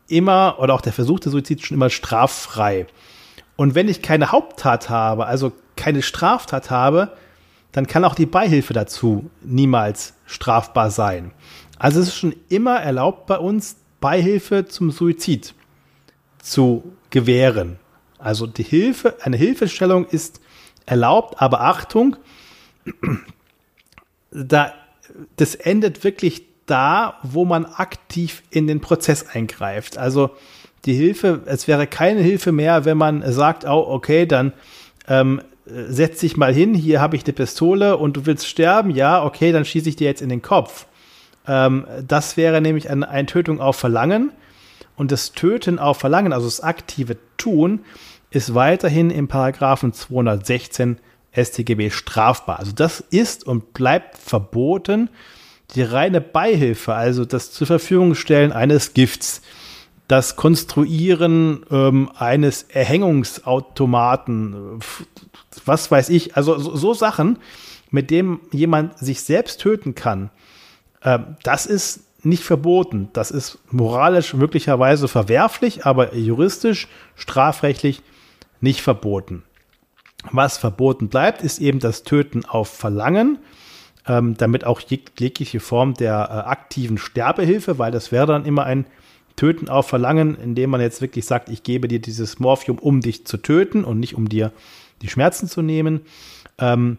[0.07, 2.85] immer oder auch der versuchte Suizid schon immer straffrei.
[3.55, 7.15] Und wenn ich keine Haupttat habe, also keine Straftat habe,
[7.71, 11.31] dann kann auch die Beihilfe dazu niemals strafbar sein.
[11.77, 15.53] Also es ist schon immer erlaubt bei uns, Beihilfe zum Suizid
[16.39, 17.79] zu gewähren.
[18.19, 20.39] Also die Hilfe, eine Hilfestellung ist
[20.85, 22.15] erlaubt, aber Achtung,
[24.31, 24.73] da,
[25.35, 29.97] das endet wirklich da, wo man aktiv in den Prozess eingreift.
[29.97, 30.31] Also
[30.85, 34.53] die Hilfe, es wäre keine Hilfe mehr, wenn man sagt, oh, okay, dann
[35.07, 39.23] ähm, setz dich mal hin, hier habe ich eine Pistole und du willst sterben, ja,
[39.23, 40.85] okay, dann schieße ich dir jetzt in den Kopf.
[41.47, 44.31] Ähm, das wäre nämlich eine, eine Tötung auf Verlangen.
[44.95, 47.79] Und das Töten auf Verlangen, also das aktive Tun,
[48.29, 50.99] ist weiterhin im Paragraphen 216
[51.35, 52.59] StGB strafbar.
[52.59, 55.09] Also das ist und bleibt verboten.
[55.75, 59.41] Die reine Beihilfe, also das zur Verfügung stellen eines Gifts,
[60.13, 64.77] das Konstruieren ähm, eines Erhängungsautomaten,
[65.65, 67.39] was weiß ich, also so, so Sachen,
[67.89, 70.29] mit dem jemand sich selbst töten kann,
[71.01, 73.09] äh, das ist nicht verboten.
[73.13, 78.03] Das ist moralisch möglicherweise verwerflich, aber juristisch, strafrechtlich
[78.61, 79.41] nicht verboten.
[80.31, 83.39] Was verboten bleibt, ist eben das Töten auf Verlangen,
[84.07, 88.85] ähm, damit auch jegliche Form der äh, aktiven Sterbehilfe, weil das wäre dann immer ein
[89.35, 93.25] Töten auf Verlangen, indem man jetzt wirklich sagt, ich gebe dir dieses Morphium, um dich
[93.25, 94.51] zu töten und nicht um dir
[95.01, 96.01] die Schmerzen zu nehmen.
[96.59, 96.97] Ähm,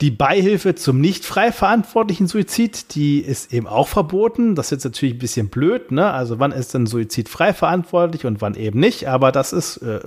[0.00, 4.56] die Beihilfe zum nicht frei verantwortlichen Suizid, die ist eben auch verboten.
[4.56, 6.10] Das ist jetzt natürlich ein bisschen blöd, ne?
[6.10, 9.06] Also wann ist denn Suizid frei verantwortlich und wann eben nicht?
[9.06, 10.00] Aber das ist äh,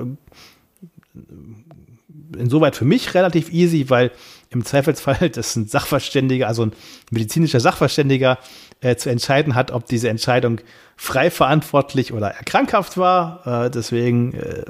[2.38, 4.12] insoweit für mich relativ easy, weil
[4.50, 6.74] im Zweifelsfall das ein Sachverständiger, also ein
[7.10, 8.38] medizinischer Sachverständiger
[8.82, 10.60] äh, zu entscheiden hat, ob diese Entscheidung
[10.96, 13.66] frei verantwortlich oder erkrankhaft war.
[13.66, 14.66] Äh, deswegen äh,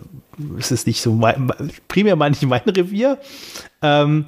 [0.58, 1.52] ist es nicht so mein,
[1.88, 3.20] primär mal nicht mein Revier.
[3.82, 4.26] Ähm,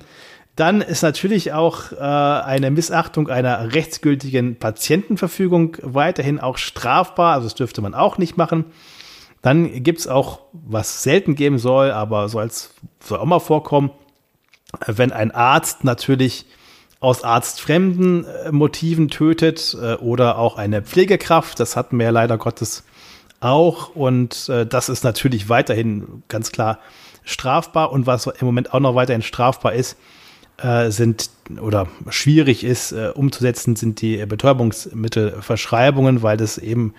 [0.55, 7.33] dann ist natürlich auch äh, eine Missachtung einer rechtsgültigen Patientenverfügung weiterhin auch strafbar.
[7.35, 8.65] Also das dürfte man auch nicht machen.
[9.43, 12.49] Dann gibt es auch, was selten geben soll, aber soll
[13.11, 13.91] auch mal vorkommen,
[14.87, 16.45] wenn ein Arzt natürlich
[16.99, 21.59] aus arztfremden äh, Motiven tötet äh, oder auch eine Pflegekraft.
[21.59, 22.83] Das hatten wir ja leider Gottes
[23.39, 23.95] auch.
[23.95, 26.79] Und äh, das ist natürlich weiterhin ganz klar
[27.23, 27.91] strafbar.
[27.91, 29.97] Und was im Moment auch noch weiterhin strafbar ist,
[30.87, 31.29] sind
[31.61, 36.95] oder schwierig ist umzusetzen, sind die Betäubungsmittelverschreibungen, weil das eben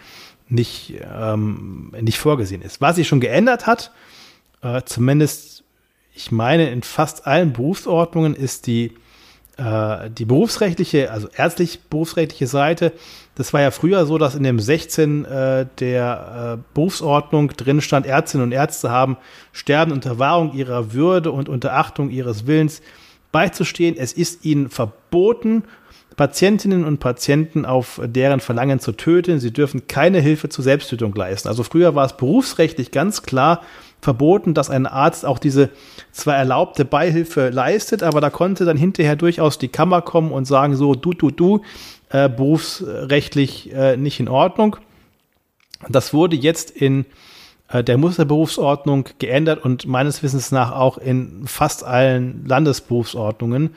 [0.48, 2.80] nicht, ähm, nicht vorgesehen ist.
[2.80, 3.90] Was sich schon geändert hat,
[4.84, 5.64] zumindest,
[6.14, 8.92] ich meine, in fast allen Berufsordnungen ist die,
[9.58, 12.92] äh, die berufsrechtliche, also ärztlich berufsrechtliche Seite,
[13.34, 18.06] das war ja früher so, dass in dem 16 äh, der äh, Berufsordnung drin stand,
[18.06, 19.16] Ärztinnen und Ärzte haben
[19.52, 22.82] Sterben unter Wahrung ihrer Würde und unter Achtung ihres Willens
[23.32, 23.96] beizustehen.
[23.98, 25.64] Es ist ihnen verboten,
[26.16, 29.38] Patientinnen und Patienten auf deren Verlangen zu töten.
[29.38, 31.46] Sie dürfen keine Hilfe zur Selbsttötung leisten.
[31.46, 33.62] Also früher war es berufsrechtlich ganz klar
[34.00, 35.70] verboten, dass ein Arzt auch diese
[36.12, 40.76] zwar erlaubte Beihilfe leistet, aber da konnte dann hinterher durchaus die Kammer kommen und sagen
[40.76, 41.62] so, du, du, du,
[42.10, 44.76] äh, berufsrechtlich äh, nicht in Ordnung.
[45.88, 47.06] Das wurde jetzt in
[47.68, 53.74] äh, der Musterberufsordnung geändert und meines Wissens nach auch in fast allen Landesberufsordnungen.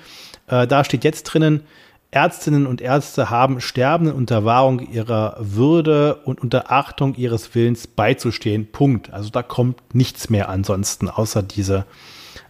[0.47, 1.61] Äh, da steht jetzt drinnen,
[2.11, 8.67] Ärztinnen und Ärzte haben Sterbenden unter Wahrung ihrer Würde und unter Achtung ihres Willens beizustehen.
[8.69, 9.13] Punkt.
[9.13, 11.85] Also da kommt nichts mehr ansonsten, außer diese,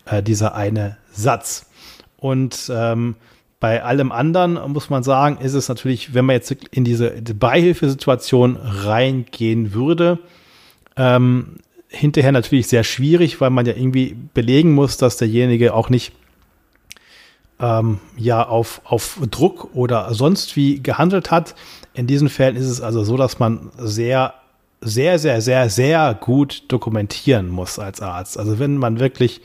[0.06, 1.68] äh, dieser eine Satz.
[2.18, 3.16] Und ähm,
[3.60, 8.58] bei allem anderen muss man sagen, ist es natürlich, wenn man jetzt in diese Beihilfesituation
[8.60, 10.18] reingehen würde,
[10.98, 16.14] ähm, hinterher natürlich sehr schwierig, weil man ja irgendwie belegen muss, dass derjenige auch nicht
[17.62, 21.56] ähm, ja auf, auf Druck oder sonst wie gehandelt hat.
[21.94, 24.34] In diesen Fällen ist es also so, dass man sehr,
[24.82, 28.38] sehr, sehr, sehr, sehr gut dokumentieren muss als Arzt.
[28.38, 29.42] Also wenn man wirklich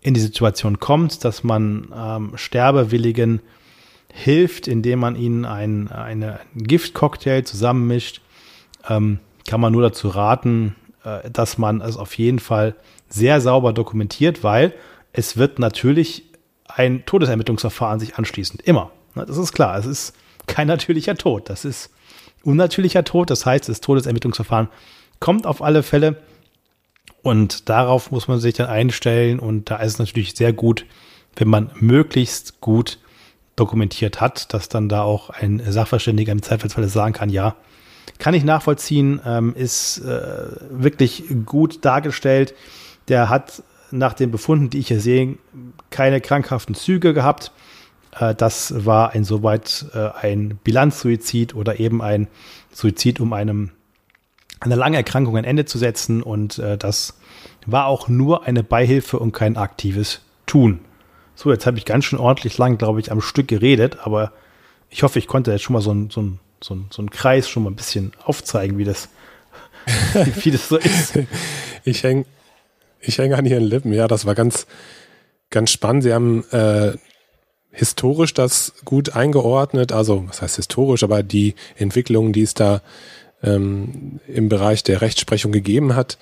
[0.00, 3.40] in die Situation kommt, dass man ähm, Sterbewilligen
[4.12, 8.20] hilft, indem man ihnen ein, eine Giftcocktail zusammenmischt,
[8.88, 12.74] ähm, kann man nur dazu raten, äh, dass man es auf jeden Fall
[13.08, 14.74] sehr sauber dokumentiert, weil
[15.12, 16.24] es wird natürlich
[16.74, 18.62] ein Todesermittlungsverfahren sich anschließend.
[18.62, 18.90] Immer.
[19.14, 19.78] Das ist klar.
[19.78, 20.14] Es ist
[20.46, 21.48] kein natürlicher Tod.
[21.48, 21.90] Das ist
[22.42, 23.30] unnatürlicher Tod.
[23.30, 24.68] Das heißt, das Todesermittlungsverfahren
[25.20, 26.22] kommt auf alle Fälle.
[27.22, 29.38] Und darauf muss man sich dann einstellen.
[29.38, 30.84] Und da ist es natürlich sehr gut,
[31.36, 32.98] wenn man möglichst gut
[33.56, 37.56] dokumentiert hat, dass dann da auch ein Sachverständiger im Zweifelsfall sagen kann, ja,
[38.18, 42.54] kann ich nachvollziehen, ähm, ist äh, wirklich gut dargestellt.
[43.08, 43.62] Der hat
[43.98, 45.36] nach den Befunden, die ich hier sehe,
[45.90, 47.52] keine krankhaften Züge gehabt.
[48.18, 52.28] Äh, das war insoweit äh, ein Bilanzsuizid oder eben ein
[52.72, 53.70] Suizid, um einem
[54.60, 56.22] eine lange Erkrankung ein Ende zu setzen.
[56.22, 57.18] Und äh, das
[57.66, 60.80] war auch nur eine Beihilfe und kein aktives Tun.
[61.34, 64.32] So, jetzt habe ich ganz schön ordentlich lang, glaube ich, am Stück geredet, aber
[64.88, 67.10] ich hoffe, ich konnte jetzt schon mal so ein, so ein, so ein, so ein
[67.10, 69.08] Kreis schon mal ein bisschen aufzeigen, wie das,
[70.42, 71.18] wie das so ist.
[71.84, 72.24] Ich hänge
[73.06, 74.66] ich häng an Ihren Lippen, ja, das war ganz,
[75.50, 76.02] ganz spannend.
[76.02, 76.92] Sie haben äh,
[77.70, 82.82] historisch das gut eingeordnet, also was heißt historisch, aber die Entwicklungen, die es da
[83.42, 86.18] ähm, im Bereich der Rechtsprechung gegeben hat.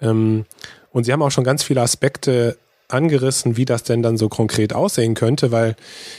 [0.00, 0.44] Ähm,
[0.92, 2.56] und Sie haben auch schon ganz viele Aspekte
[2.88, 5.76] angerissen, wie das denn dann so konkret aussehen könnte, weil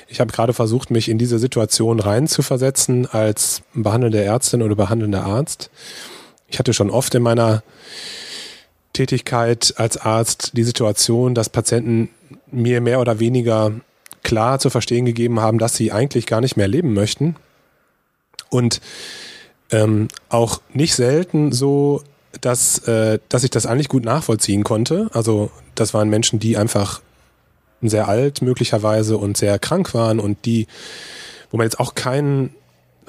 [0.07, 5.69] ich habe gerade versucht, mich in diese Situation reinzuversetzen als behandelnde Ärztin oder behandelnder Arzt.
[6.47, 7.61] Ich hatte schon oft in meiner
[8.93, 12.09] Tätigkeit als Arzt die Situation, dass Patienten
[12.51, 13.71] mir mehr oder weniger
[14.23, 17.35] klar zu verstehen gegeben haben, dass sie eigentlich gar nicht mehr leben möchten.
[18.49, 18.81] Und
[19.71, 22.03] ähm, auch nicht selten so
[22.41, 25.09] dass, äh, dass ich das eigentlich gut nachvollziehen konnte.
[25.13, 27.01] Also das waren Menschen, die einfach
[27.81, 30.67] sehr alt möglicherweise und sehr krank waren und die,
[31.51, 32.53] wo man jetzt auch keinen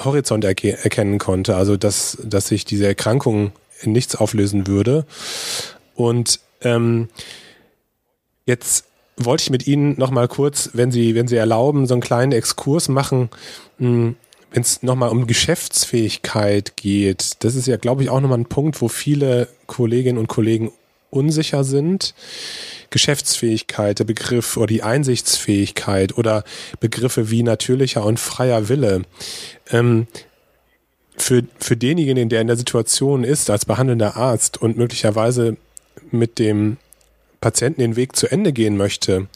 [0.02, 1.56] Horizont erke erkennen konnte.
[1.56, 5.06] Also dass, dass sich diese Erkrankung in nichts auflösen würde.
[5.94, 7.08] Und ähm,
[8.46, 12.02] jetzt wollte ich mit Ihnen noch mal kurz, wenn Sie, wenn Sie erlauben, so einen
[12.02, 13.30] kleinen Exkurs machen.
[13.78, 14.16] Hm,
[14.50, 18.80] wenn es nochmal um Geschäftsfähigkeit geht, das ist ja, glaube ich, auch nochmal ein Punkt,
[18.80, 20.70] wo viele Kolleginnen und Kollegen
[21.10, 22.14] unsicher sind.
[22.90, 26.44] Geschäftsfähigkeit, der Begriff oder die Einsichtsfähigkeit oder
[26.78, 29.02] Begriffe wie natürlicher und freier Wille.
[29.70, 30.06] Ähm,
[31.16, 35.56] für, für denjenigen, der in der Situation ist, als behandelnder Arzt und möglicherweise
[36.10, 36.76] mit dem
[37.40, 39.28] Patienten den Weg zu Ende gehen möchte,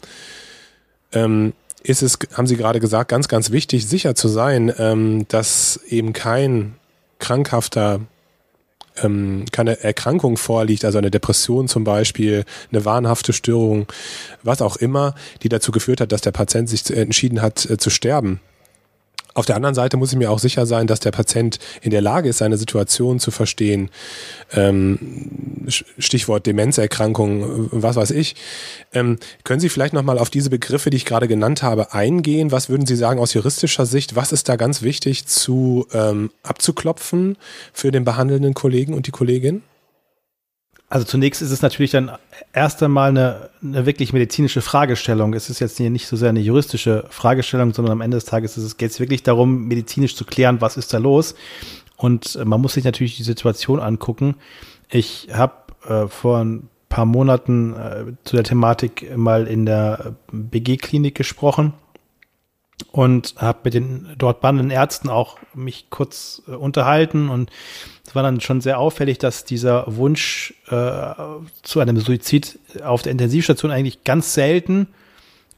[1.12, 1.52] ähm,
[1.82, 6.12] ist es, haben Sie gerade gesagt, ganz, ganz wichtig, sicher zu sein, ähm, dass eben
[6.12, 6.74] kein
[7.18, 8.00] krankhafter
[9.02, 13.86] ähm, keine Erkrankung vorliegt, also eine Depression zum Beispiel, eine wahnhafte Störung,
[14.42, 17.90] was auch immer, die dazu geführt hat, dass der Patient sich entschieden hat äh, zu
[17.90, 18.40] sterben.
[19.38, 22.00] Auf der anderen Seite muss ich mir auch sicher sein, dass der Patient in der
[22.00, 23.88] Lage ist, seine Situation zu verstehen.
[24.52, 28.34] Ähm, Stichwort Demenzerkrankung, was weiß ich.
[28.92, 32.50] Ähm, können Sie vielleicht nochmal auf diese Begriffe, die ich gerade genannt habe, eingehen?
[32.50, 34.16] Was würden Sie sagen aus juristischer Sicht?
[34.16, 37.36] Was ist da ganz wichtig zu ähm, abzuklopfen
[37.72, 39.62] für den behandelnden Kollegen und die Kollegin?
[40.90, 42.12] Also zunächst ist es natürlich dann
[42.54, 45.34] erst einmal eine, eine wirklich medizinische Fragestellung.
[45.34, 48.76] Es ist jetzt hier nicht so sehr eine juristische Fragestellung, sondern am Ende des Tages
[48.78, 51.34] geht es wirklich darum, medizinisch zu klären, was ist da los.
[51.96, 54.36] Und man muss sich natürlich die Situation angucken.
[54.88, 55.54] Ich habe
[55.86, 61.74] äh, vor ein paar Monaten äh, zu der Thematik mal in der BG-Klinik gesprochen
[62.92, 67.50] und habe mit den dort behandelnden Ärzten auch mich kurz äh, unterhalten und
[68.06, 71.12] es war dann schon sehr auffällig, dass dieser Wunsch äh,
[71.62, 74.86] zu einem Suizid auf der Intensivstation eigentlich ganz selten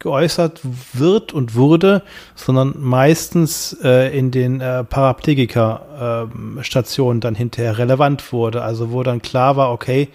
[0.00, 0.61] geäußert
[0.92, 2.02] wird und wurde,
[2.35, 8.62] sondern meistens äh, in den äh, Paraplegiker-Stationen dann hinterher relevant wurde.
[8.62, 10.09] Also wo dann klar war, okay,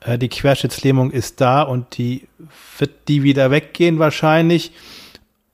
[0.00, 2.26] äh, die Querschnittslähmung ist da und die
[2.78, 4.72] wird die wieder weggehen wahrscheinlich.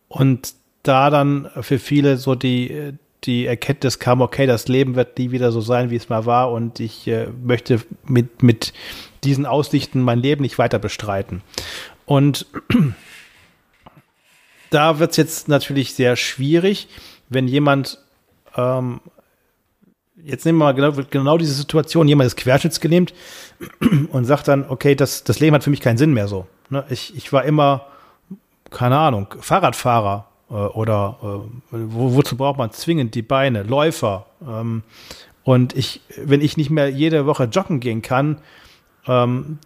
[0.08, 5.30] Und da dann für viele so die, die Erkenntnis kam, okay, das Leben wird nie
[5.30, 8.72] wieder so sein, wie es mal war und ich äh, möchte mit, mit
[9.22, 11.42] diesen Aussichten mein Leben nicht weiter bestreiten.
[12.04, 12.46] Und
[14.70, 16.88] da wird es jetzt natürlich sehr schwierig,
[17.28, 17.98] wenn jemand,
[18.56, 19.00] ähm,
[20.16, 23.14] jetzt nehmen wir mal genau, genau diese Situation, jemand ist querschnittsgelähmt
[24.10, 26.48] und sagt dann, okay, das, das Leben hat für mich keinen Sinn mehr so.
[26.70, 26.84] Ne?
[26.90, 27.86] Ich, ich war immer,
[28.70, 31.26] keine Ahnung, Fahrradfahrer oder äh,
[31.70, 34.26] wo, wozu braucht man zwingend die Beine, Läufer.
[34.46, 34.82] Ähm,
[35.44, 38.38] und ich, wenn ich nicht mehr jede Woche joggen gehen kann,
[39.06, 39.58] ähm,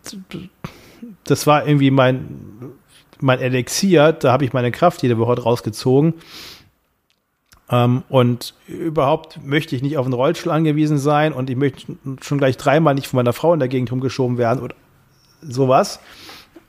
[1.25, 2.73] das war irgendwie mein,
[3.21, 6.15] mein Elixier, da habe ich meine Kraft jede Woche rausgezogen.
[7.69, 12.39] Ähm, und überhaupt möchte ich nicht auf einen Rollstuhl angewiesen sein und ich möchte schon
[12.39, 14.77] gleich dreimal nicht von meiner Frau in der Gegend rumgeschoben werden oder
[15.43, 15.99] sowas.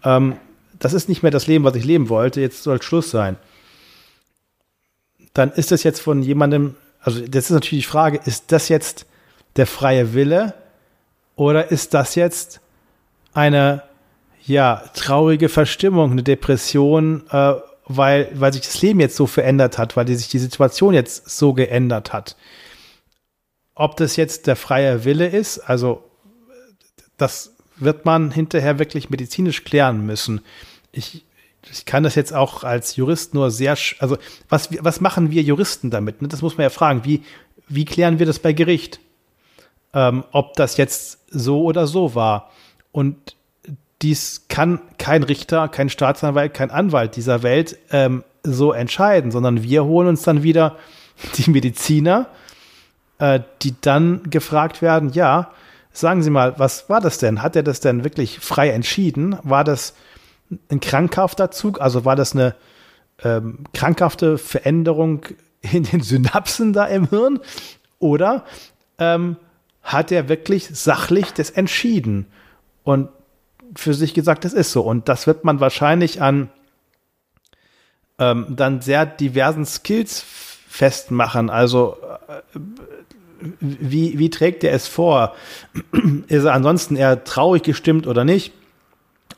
[0.04, 0.38] Ähm,
[0.80, 2.42] das ist nicht mehr das Leben, was ich leben wollte.
[2.42, 3.38] Jetzt soll Schluss sein
[5.38, 9.06] dann ist das jetzt von jemandem, also das ist natürlich die Frage, ist das jetzt
[9.56, 10.54] der freie Wille
[11.36, 12.60] oder ist das jetzt
[13.34, 13.84] eine
[14.46, 17.54] ja traurige Verstimmung, eine Depression, äh,
[17.86, 21.30] weil weil sich das Leben jetzt so verändert hat, weil die, sich die Situation jetzt
[21.30, 22.36] so geändert hat.
[23.76, 26.04] Ob das jetzt der freie Wille ist, also
[27.18, 30.42] das wird man hinterher wirklich medizinisch klären müssen.
[30.92, 31.27] Ich
[31.72, 34.18] ich kann das jetzt auch als Jurist nur sehr, also
[34.50, 36.22] was, was machen wir Juristen damit?
[36.22, 36.28] Ne?
[36.28, 37.04] Das muss man ja fragen.
[37.04, 37.24] Wie,
[37.68, 39.00] wie klären wir das bei Gericht?
[39.94, 42.52] Ähm, ob das jetzt so oder so war.
[42.92, 43.36] Und
[44.02, 49.86] dies kann kein Richter, kein Staatsanwalt, kein Anwalt dieser Welt ähm, so entscheiden, sondern wir
[49.86, 50.78] holen uns dann wieder
[51.38, 52.28] die Mediziner,
[53.20, 55.52] äh, die dann gefragt werden, ja,
[55.92, 57.42] sagen Sie mal, was war das denn?
[57.42, 59.38] Hat er das denn wirklich frei entschieden?
[59.44, 59.96] War das
[60.70, 61.82] ein krankhafter Zug?
[61.82, 62.56] Also war das eine
[63.24, 65.26] ähm, krankhafte Veränderung
[65.62, 67.40] in den Synapsen da im Hirn?
[68.00, 68.46] Oder
[69.00, 69.38] ähm,
[69.84, 72.28] hat er wirklich sachlich das entschieden
[72.84, 73.10] und
[73.76, 74.82] für sich gesagt, das ist so?
[74.82, 76.50] Und das wird man wahrscheinlich an
[78.20, 80.24] ähm, dann sehr diversen Skills
[80.68, 81.50] festmachen.
[81.50, 81.98] Also
[82.30, 82.60] äh,
[83.60, 85.36] wie, wie trägt er es vor?
[86.28, 88.54] Ist er ansonsten eher traurig gestimmt oder nicht?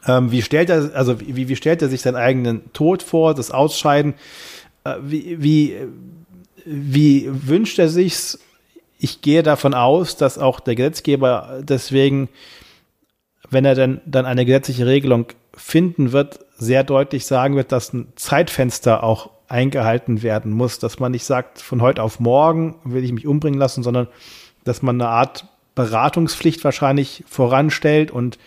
[0.07, 3.51] Ähm, wie stellt er, also wie, wie stellt er sich seinen eigenen Tod vor, das
[3.51, 4.13] Ausscheiden?
[4.83, 5.77] Äh, wie, wie,
[6.65, 8.39] wie wünscht er sich's?
[8.97, 12.29] Ich gehe davon aus, dass auch der Gesetzgeber deswegen,
[13.49, 18.11] wenn er dann, dann eine gesetzliche Regelung finden wird, sehr deutlich sagen wird, dass ein
[18.15, 23.11] Zeitfenster auch eingehalten werden muss, dass man nicht sagt, von heute auf morgen will ich
[23.11, 24.07] mich umbringen lassen, sondern
[24.63, 28.37] dass man eine Art Beratungspflicht wahrscheinlich voranstellt und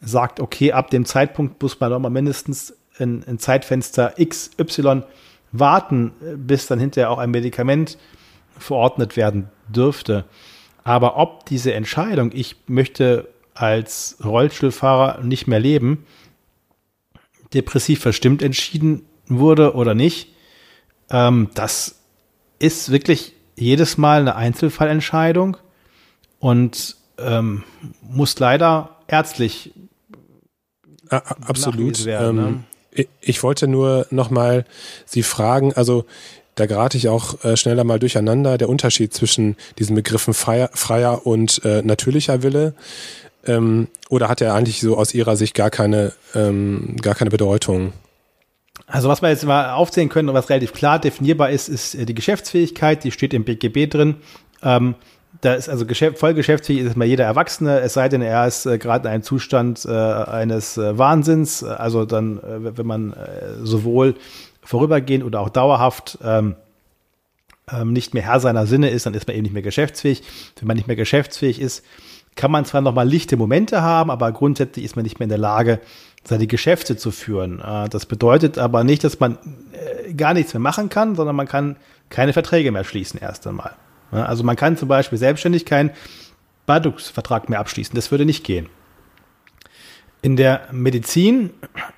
[0.00, 5.02] sagt, okay, ab dem Zeitpunkt muss man doch mal mindestens ein, ein Zeitfenster XY
[5.52, 7.98] warten, bis dann hinterher auch ein Medikament
[8.58, 10.24] verordnet werden dürfte.
[10.84, 16.06] Aber ob diese Entscheidung, ich möchte als Rollstuhlfahrer nicht mehr leben,
[17.54, 20.34] depressiv verstimmt entschieden wurde oder nicht,
[21.10, 22.00] ähm, das
[22.58, 25.56] ist wirklich jedes Mal eine Einzelfallentscheidung
[26.38, 27.64] und ähm,
[28.02, 29.72] muss leider ärztlich
[31.08, 32.04] absolut.
[32.04, 32.42] Werden, ne?
[32.42, 34.64] ähm, ich, ich wollte nur nochmal
[35.06, 36.04] Sie fragen, also
[36.54, 41.24] da gerate ich auch äh, schneller mal durcheinander, der Unterschied zwischen diesen Begriffen freier, freier
[41.26, 42.74] und äh, natürlicher Wille.
[43.46, 47.92] Ähm, oder hat er eigentlich so aus Ihrer Sicht gar keine, ähm, gar keine Bedeutung?
[48.88, 52.04] Also was wir jetzt mal aufzählen können und was relativ klar definierbar ist, ist äh,
[52.06, 54.16] die Geschäftsfähigkeit, die steht im BGB drin.
[54.62, 54.96] Ähm,
[55.40, 58.66] da ist also Geschäft, voll geschäftsfähig ist mal jeder Erwachsene, es sei denn, er ist
[58.66, 61.62] äh, gerade in einem Zustand äh, eines äh, Wahnsinns.
[61.62, 63.16] Also dann, äh, wenn man äh,
[63.62, 64.14] sowohl
[64.62, 66.56] vorübergehend oder auch dauerhaft ähm,
[67.70, 70.22] ähm, nicht mehr Herr seiner Sinne ist, dann ist man eben nicht mehr geschäftsfähig.
[70.58, 71.84] Wenn man nicht mehr geschäftsfähig ist,
[72.34, 75.30] kann man zwar noch mal lichte Momente haben, aber grundsätzlich ist man nicht mehr in
[75.30, 75.80] der Lage,
[76.24, 77.60] seine Geschäfte zu führen.
[77.60, 79.38] Äh, das bedeutet aber nicht, dass man
[79.72, 81.76] äh, gar nichts mehr machen kann, sondern man kann
[82.10, 83.72] keine Verträge mehr schließen erst einmal.
[84.10, 85.90] Also man kann zum Beispiel selbstständig keinen
[86.66, 87.94] Badungsvertrag mehr abschließen.
[87.94, 88.68] Das würde nicht gehen.
[90.20, 91.50] In der Medizin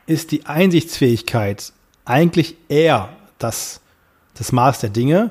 [0.06, 1.72] ist die Einsichtsfähigkeit
[2.04, 3.08] eigentlich eher
[3.38, 3.80] das,
[4.34, 5.30] das Maß der Dinge.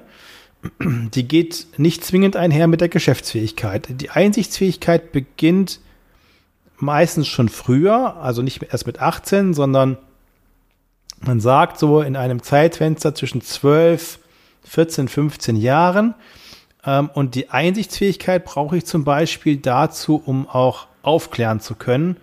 [0.79, 3.87] Die geht nicht zwingend einher mit der Geschäftsfähigkeit.
[3.89, 5.79] Die Einsichtsfähigkeit beginnt
[6.77, 9.97] meistens schon früher, also nicht erst mit 18, sondern
[11.21, 14.19] man sagt so in einem Zeitfenster zwischen 12,
[14.63, 16.15] 14, 15 Jahren.
[16.85, 22.17] Ähm, und die Einsichtsfähigkeit brauche ich zum Beispiel dazu, um auch aufklären zu können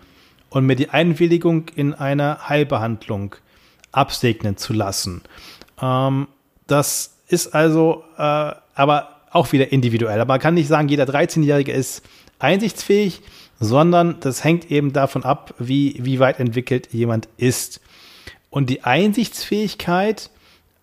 [0.50, 3.36] und mir die Einwilligung in eine Heilbehandlung
[3.92, 5.22] absegnen zu lassen.
[5.80, 6.28] Ähm,
[6.66, 10.20] das ist also äh, aber auch wieder individuell.
[10.20, 12.02] Aber man kann nicht sagen, jeder 13-Jährige ist
[12.38, 13.22] einsichtsfähig
[13.60, 17.80] sondern das hängt eben davon ab, wie, wie weit entwickelt jemand ist.
[18.50, 20.30] Und die Einsichtsfähigkeit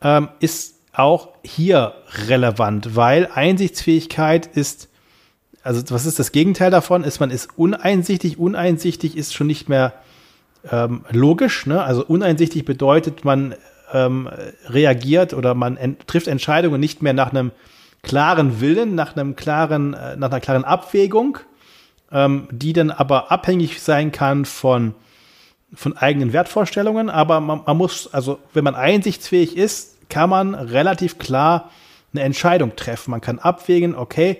[0.01, 1.95] ähm, ist auch hier
[2.27, 4.89] relevant, weil Einsichtsfähigkeit ist,
[5.63, 7.03] also was ist das Gegenteil davon?
[7.03, 8.37] Ist man ist uneinsichtig.
[8.37, 9.93] Uneinsichtig ist schon nicht mehr
[10.69, 11.65] ähm, logisch.
[11.65, 11.83] Ne?
[11.83, 13.55] Also uneinsichtig bedeutet, man
[13.91, 14.29] ähm,
[14.67, 17.51] reagiert oder man ent trifft Entscheidungen nicht mehr nach einem
[18.03, 21.39] klaren Willen, nach einem klaren, äh, nach einer klaren Abwägung,
[22.11, 24.93] ähm, die dann aber abhängig sein kann von,
[25.73, 27.09] von eigenen Wertvorstellungen.
[27.09, 31.72] Aber man, man muss, also wenn man einsichtsfähig ist, kann man relativ klar
[32.14, 33.09] eine Entscheidung treffen.
[33.09, 34.38] Man kann abwägen, okay,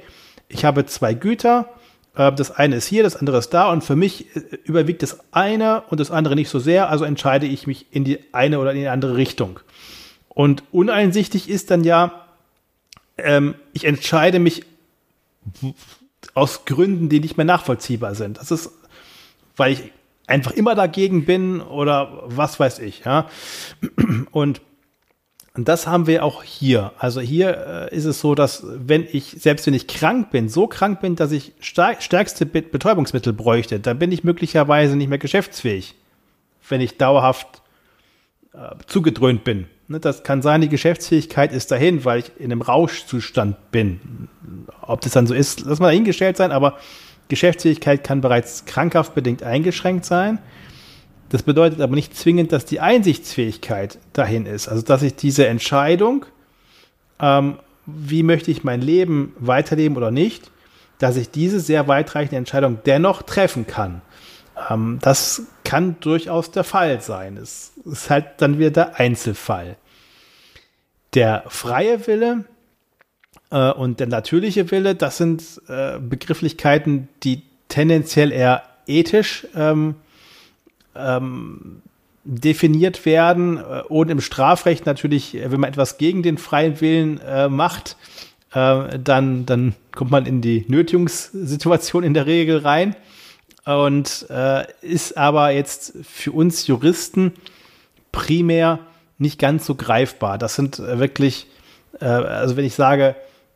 [0.48, 1.68] ich habe zwei Güter,
[2.16, 5.18] äh, das eine ist hier, das andere ist da und für mich äh, überwiegt das
[5.32, 8.74] eine und das andere nicht so sehr, also entscheide ich mich in die eine oder
[8.74, 9.62] in die andere Richtung.
[10.30, 12.28] Und uneinsichtig ist dann ja,
[13.18, 14.68] ähm, ich entscheide mich
[16.36, 18.38] aus Gründen, die nicht mehr nachvollziehbar sind.
[18.38, 18.70] Das ist,
[19.56, 19.92] weil ich
[20.28, 23.28] einfach immer dagegen bin oder was weiß ich, ja.
[24.30, 24.62] Und
[25.56, 26.92] das haben wir auch hier.
[26.98, 30.66] Also hier äh, ist es so, dass wenn ich, selbst wenn ich krank bin, so
[30.66, 35.94] krank bin, dass ich stärkste Betäubungsmittel bräuchte, dann bin ich möglicherweise nicht mehr geschäftsfähig,
[36.68, 37.62] wenn ich dauerhaft
[38.54, 39.68] äh, zugedröhnt bin.
[39.88, 44.30] Ne, das kann sein, die Geschäftsfähigkeit ist dahin, weil ich in einem Rauschzustand bin.
[44.82, 46.80] Ob das dann so ist, lass mal dahingestellt sein, aber
[47.28, 50.40] Geschäftsfähigkeit kann bereits krankhaft bedingt eingeschränkt sein.
[51.34, 54.68] Das bedeutet aber nicht zwingend, dass die Einsichtsfähigkeit dahin ist.
[54.68, 56.28] Also, dass ich diese Entscheidung,
[57.20, 57.58] ähm,
[57.88, 60.52] wie möchte ich mein Leben weiterleben oder nicht,
[61.00, 64.04] dass ich diese sehr weitreichende Entscheidung dennoch treffen kann.
[64.70, 67.38] Ähm, das kann durchaus der Fall sein.
[67.38, 69.78] Es ist halt dann wieder der Einzelfall.
[71.16, 72.46] Der freie Wille
[73.50, 79.96] äh, und der natürliche Wille, das sind äh, Begrifflichkeiten, die tendenziell eher ethisch ähm,
[80.96, 81.82] ähm,
[82.24, 87.50] definiert werden äh, und im Strafrecht natürlich, wenn man etwas gegen den freien Willen äh,
[87.50, 87.98] macht,
[88.54, 92.96] äh, dann, dann kommt man in die Nötigungssituation in der Regel rein
[93.66, 97.34] und äh, ist aber jetzt für uns Juristen
[98.12, 98.80] primär
[99.18, 100.38] nicht ganz so greifbar.
[100.38, 101.48] Das sind äh, wirklich,
[102.00, 103.16] äh, also wenn ich sage,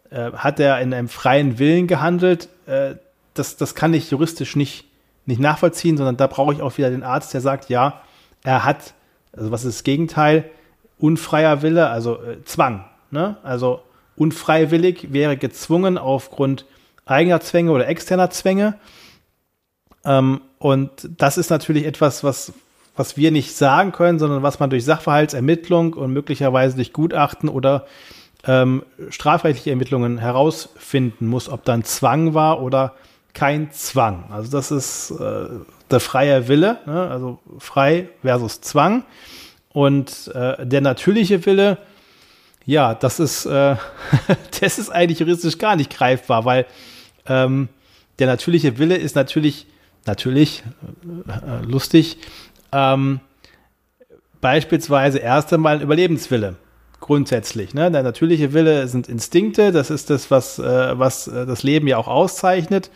[0.09, 2.95] äh, hat er in einem freien Willen gehandelt, äh,
[3.33, 4.85] das, das kann ich juristisch nicht,
[5.27, 8.01] nicht nachvollziehen, sondern da brauche ich auch wieder den Arzt, der sagt, ja,
[8.43, 8.93] er hat,
[9.33, 10.49] also was ist das Gegenteil?
[10.97, 12.85] Unfreier Wille, also äh, Zwang.
[13.11, 13.37] Ne?
[13.43, 13.81] Also
[14.15, 16.65] unfreiwillig wäre gezwungen aufgrund
[17.05, 18.75] eigener Zwänge oder externer Zwänge.
[20.03, 22.53] Ähm, und das ist natürlich etwas, was,
[22.95, 27.85] was wir nicht sagen können, sondern was man durch Sachverhaltsermittlung und möglicherweise durch Gutachten oder
[28.45, 32.95] ähm, strafrechtliche Ermittlungen herausfinden muss, ob dann Zwang war oder
[33.33, 34.25] kein Zwang.
[34.31, 35.47] Also das ist äh,
[35.89, 37.09] der freie Wille, ne?
[37.09, 39.03] also frei versus Zwang.
[39.69, 41.77] Und äh, der natürliche Wille,
[42.65, 43.75] ja, das ist, äh,
[44.59, 46.65] das ist eigentlich juristisch gar nicht greifbar, weil
[47.27, 47.69] ähm,
[48.19, 49.67] der natürliche Wille ist natürlich
[50.07, 50.63] natürlich
[51.27, 52.17] äh, lustig.
[52.71, 53.19] Ähm,
[54.41, 56.55] beispielsweise erst einmal ein Überlebenswille.
[56.99, 57.75] Grundsätzlich.
[57.75, 57.91] Ne?
[57.91, 61.97] Der natürliche Wille sind Instinkte, das ist das, was, äh, was äh, das Leben ja
[61.97, 62.89] auch auszeichnet.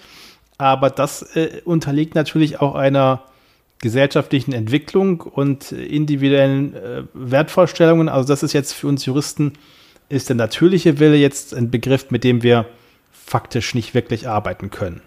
[0.62, 3.24] Aber das äh, unterliegt natürlich auch einer
[3.80, 8.08] gesellschaftlichen Entwicklung und individuellen äh, Wertvorstellungen.
[8.08, 9.54] Also das ist jetzt für uns Juristen,
[10.08, 12.68] ist der natürliche Wille jetzt ein Begriff, mit dem wir
[13.12, 15.02] faktisch nicht wirklich arbeiten können.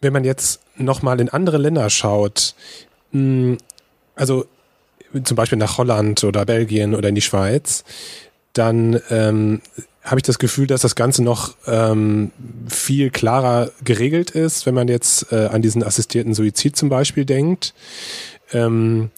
[0.00, 2.54] Wenn man jetzt nochmal in andere Länder schaut,
[3.10, 3.58] hm,
[4.14, 4.46] also
[5.24, 7.82] zum Beispiel nach Holland oder Belgien oder in die Schweiz,
[8.52, 9.62] dann ähm,
[10.10, 12.32] habe ich das Gefühl, dass das Ganze noch ähm,
[12.68, 17.74] viel klarer geregelt ist, wenn man jetzt äh, an diesen assistierten Suizid zum Beispiel denkt.
[18.52, 19.10] Ähm,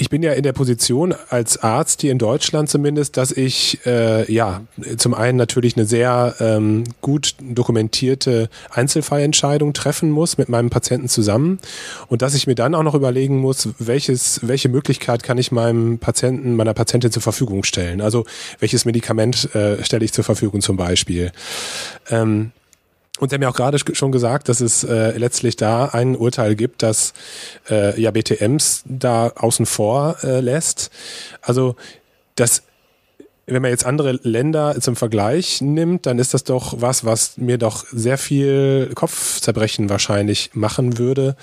[0.00, 4.32] ich bin ja in der Position als Arzt hier in Deutschland zumindest, dass ich äh,
[4.32, 4.62] ja
[4.96, 11.58] zum einen natürlich eine sehr ähm, gut dokumentierte Einzelfallentscheidung treffen muss mit meinem Patienten zusammen
[12.06, 15.98] und dass ich mir dann auch noch überlegen muss, welches welche Möglichkeit kann ich meinem
[15.98, 18.00] Patienten meiner Patientin zur Verfügung stellen.
[18.00, 18.24] Also
[18.60, 21.32] welches Medikament äh, stelle ich zur Verfügung zum Beispiel.
[22.08, 22.52] Ähm,
[23.18, 26.54] und Sie haben ja auch gerade schon gesagt, dass es äh, letztlich da ein Urteil
[26.54, 27.14] gibt, das
[27.68, 30.90] äh, ja BTMs da außen vor äh, lässt.
[31.42, 31.76] Also
[32.36, 32.62] das
[33.48, 37.56] wenn man jetzt andere Länder zum Vergleich nimmt, dann ist das doch was, was mir
[37.56, 41.36] doch sehr viel Kopfzerbrechen wahrscheinlich machen würde,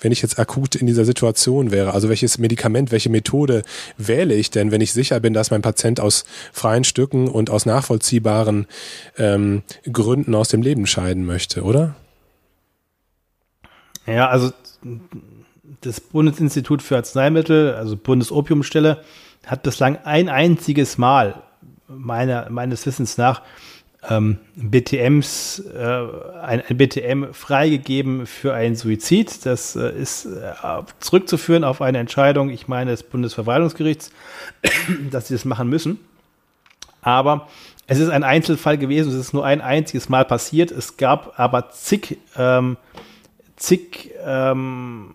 [0.00, 1.94] wenn ich jetzt akut in dieser Situation wäre.
[1.94, 3.62] Also welches Medikament, welche Methode
[3.96, 7.66] wähle ich denn, wenn ich sicher bin, dass mein Patient aus freien Stücken und aus
[7.66, 8.66] nachvollziehbaren
[9.16, 11.96] ähm, Gründen aus dem Leben scheiden möchte, oder?
[14.06, 14.52] Ja, also
[15.80, 19.02] das Bundesinstitut für Arzneimittel, also Bundesopiumstelle,
[19.46, 21.42] hat bislang ein einziges Mal
[21.88, 23.42] meiner, meines Wissens nach
[24.08, 25.82] ähm, BTMs, äh,
[26.40, 29.44] ein, ein, BTM freigegeben für einen Suizid.
[29.44, 30.52] Das äh, ist äh,
[31.00, 34.12] zurückzuführen auf eine Entscheidung, ich meine, des Bundesverwaltungsgerichts,
[35.10, 35.98] dass sie das machen müssen.
[37.00, 37.48] Aber
[37.86, 40.70] es ist ein Einzelfall gewesen, es ist nur ein einziges Mal passiert.
[40.70, 42.76] Es gab aber zig, ähm,
[43.56, 45.14] zig ähm,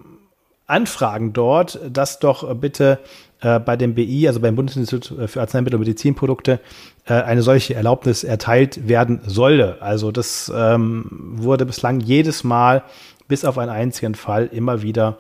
[0.66, 3.00] Anfragen dort, dass doch bitte
[3.44, 6.62] äh, bei dem BI, also beim Bundesinstitut für Arzneimittel und Medizinprodukte,
[7.06, 9.82] äh, eine solche Erlaubnis erteilt werden solle.
[9.82, 12.84] Also das ähm, wurde bislang jedes Mal,
[13.28, 15.18] bis auf einen einzigen Fall, immer wieder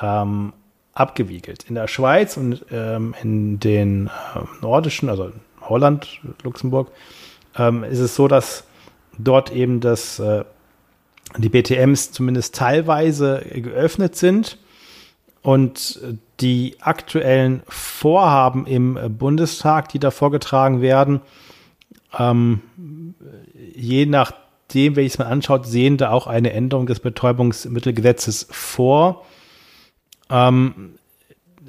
[0.00, 0.52] ähm,
[0.92, 1.64] abgewiegelt.
[1.68, 4.10] In der Schweiz und ähm, in den äh,
[4.60, 6.90] nordischen, also Holland, Luxemburg,
[7.56, 8.64] ähm, ist es so, dass
[9.18, 10.44] dort eben das, äh,
[11.38, 14.58] die BTMs zumindest teilweise geöffnet sind
[15.44, 16.00] und
[16.40, 21.20] die aktuellen Vorhaben im Bundestag, die da vorgetragen werden,
[22.18, 22.62] ähm,
[23.74, 29.26] je nachdem, welches man anschaut, sehen da auch eine Änderung des Betäubungsmittelgesetzes vor.
[30.30, 30.94] Ähm,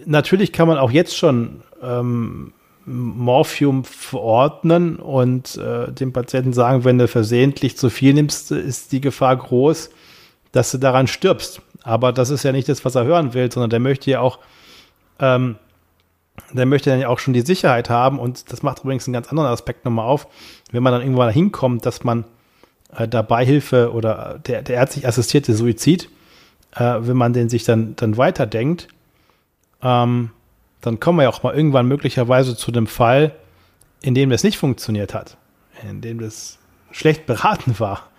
[0.05, 2.53] natürlich kann man auch jetzt schon ähm,
[2.85, 9.01] Morphium verordnen und äh, dem Patienten sagen, wenn du versehentlich zu viel nimmst, ist die
[9.01, 9.89] Gefahr groß,
[10.53, 11.61] dass du daran stirbst.
[11.85, 14.39] Aber das ist ja nicht das, was er hören will, sondern der möchte ja auch,
[15.19, 15.55] ähm,
[16.51, 18.19] der möchte dann ja auch schon die Sicherheit haben.
[18.19, 20.27] Und das macht übrigens einen ganz anderen Aspekt nochmal auf,
[20.71, 22.25] wenn man dann irgendwann hinkommt, dass man
[22.97, 26.09] äh, dabei Hilfe oder der, der ärztlich assistierte Suizid,
[26.75, 28.87] äh, wenn man den sich dann, dann weiterdenkt,
[29.83, 30.31] ähm,
[30.81, 33.31] dann kommen wir ja auch mal irgendwann möglicherweise zu dem Fall,
[34.01, 35.37] in dem das nicht funktioniert hat,
[35.87, 36.57] in dem das
[36.91, 38.09] schlecht beraten war.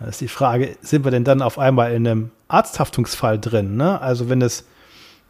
[0.00, 3.76] Da ist die Frage, sind wir denn dann auf einmal in einem Arzthaftungsfall drin?
[3.76, 4.00] Ne?
[4.00, 4.64] Also wenn es,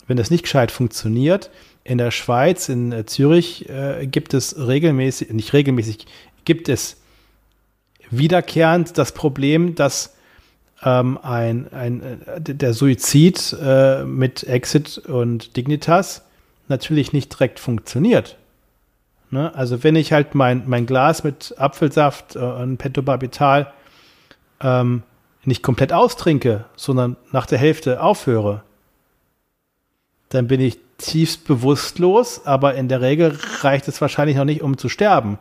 [0.06, 1.50] wenn nicht gescheit funktioniert,
[1.82, 6.06] in der Schweiz, in äh, Zürich äh, gibt es regelmäßig, nicht regelmäßig,
[6.44, 6.98] gibt es
[8.10, 10.14] wiederkehrend das Problem, dass
[10.84, 16.22] ähm, ein, ein, äh, der Suizid äh, mit Exit und Dignitas
[16.68, 18.36] natürlich nicht direkt funktioniert.
[19.30, 19.52] Ne?
[19.54, 23.72] Also wenn ich halt mein, mein Glas mit Apfelsaft äh, und Pentobarbital
[24.60, 25.02] ähm,
[25.44, 28.62] nicht komplett austrinke, sondern nach der Hälfte aufhöre,
[30.28, 34.76] dann bin ich tiefst bewusstlos, aber in der Regel reicht es wahrscheinlich noch nicht, um
[34.76, 35.38] zu sterben.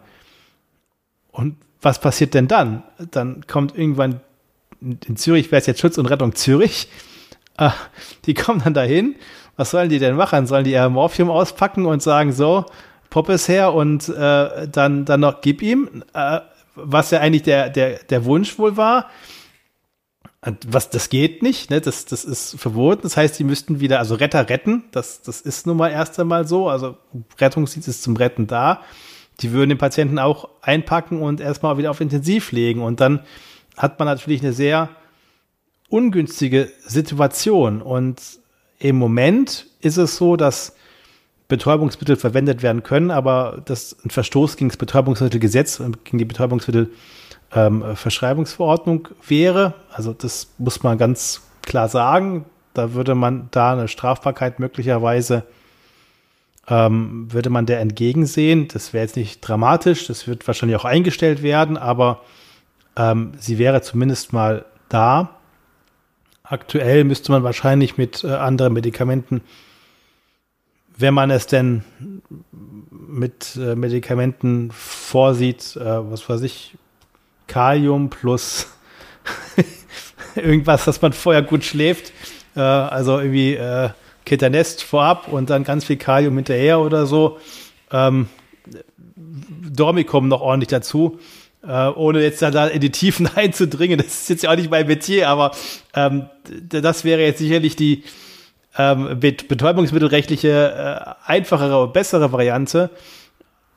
[1.32, 2.84] Und was passiert denn dann?
[3.12, 4.22] Dann kommt irgendwann
[4.82, 6.88] in Zürich, wäre es jetzt Schutz und Rettung Zürich,
[7.58, 7.70] äh,
[8.26, 9.16] die kommen dann dahin.
[9.58, 10.48] Was sollen die denn machen?
[10.48, 12.66] Sollen die ihr Morphium auspacken und sagen, so,
[13.10, 16.04] Pop es her und äh, dann, dann noch gib ihm?
[16.14, 16.40] Äh,
[16.84, 19.10] was ja eigentlich der, der, der Wunsch wohl war.
[20.66, 21.82] Was, das geht nicht, ne?
[21.82, 23.02] das, das ist verboten.
[23.04, 24.86] Das heißt, sie müssten wieder, also Retter retten.
[24.92, 26.70] Das, das ist nun mal erst einmal so.
[26.70, 26.98] Also
[27.40, 28.82] Rettungsdienst ist zum Retten da.
[29.42, 32.82] Die würden den Patienten auch einpacken und erstmal wieder auf Intensiv legen.
[32.82, 33.22] Und dann
[33.76, 34.90] hat man natürlich eine sehr
[35.90, 37.82] ungünstige Situation.
[37.82, 38.22] Und
[38.80, 40.76] im Moment ist es so, dass
[41.50, 49.10] Betäubungsmittel verwendet werden können, aber das ein Verstoß gegen das Betäubungsmittelgesetz und gegen die Betäubungsmittelverschreibungsverordnung
[49.10, 49.74] ähm, wäre.
[49.92, 52.46] Also das muss man ganz klar sagen.
[52.74, 55.44] Da würde man da eine Strafbarkeit möglicherweise
[56.70, 58.68] ähm, würde man der entgegensehen.
[58.68, 62.22] Das wäre jetzt nicht dramatisch, das wird wahrscheinlich auch eingestellt werden, aber
[62.96, 65.36] ähm, sie wäre zumindest mal da.
[66.44, 69.42] Aktuell müsste man wahrscheinlich mit äh, anderen Medikamenten,
[71.00, 71.84] wenn man es denn
[72.92, 76.76] mit äh, Medikamenten vorsieht, äh, was weiß ich,
[77.48, 78.68] Kalium plus
[80.36, 82.12] irgendwas, dass man vorher gut schläft,
[82.56, 83.90] äh, also irgendwie äh,
[84.26, 87.40] Ketanest vorab und dann ganz viel Kalium hinterher oder so.
[87.92, 88.28] Ähm,
[89.16, 91.18] Dormicum noch ordentlich dazu.
[91.66, 94.86] Äh, ohne jetzt da in die Tiefen einzudringen, das ist jetzt ja auch nicht mein
[94.86, 95.52] Metier, aber
[95.94, 96.30] ähm,
[96.68, 98.04] das wäre jetzt sicherlich die
[98.78, 102.90] ähm, betäubungsmittelrechtliche äh, einfachere, bessere Variante.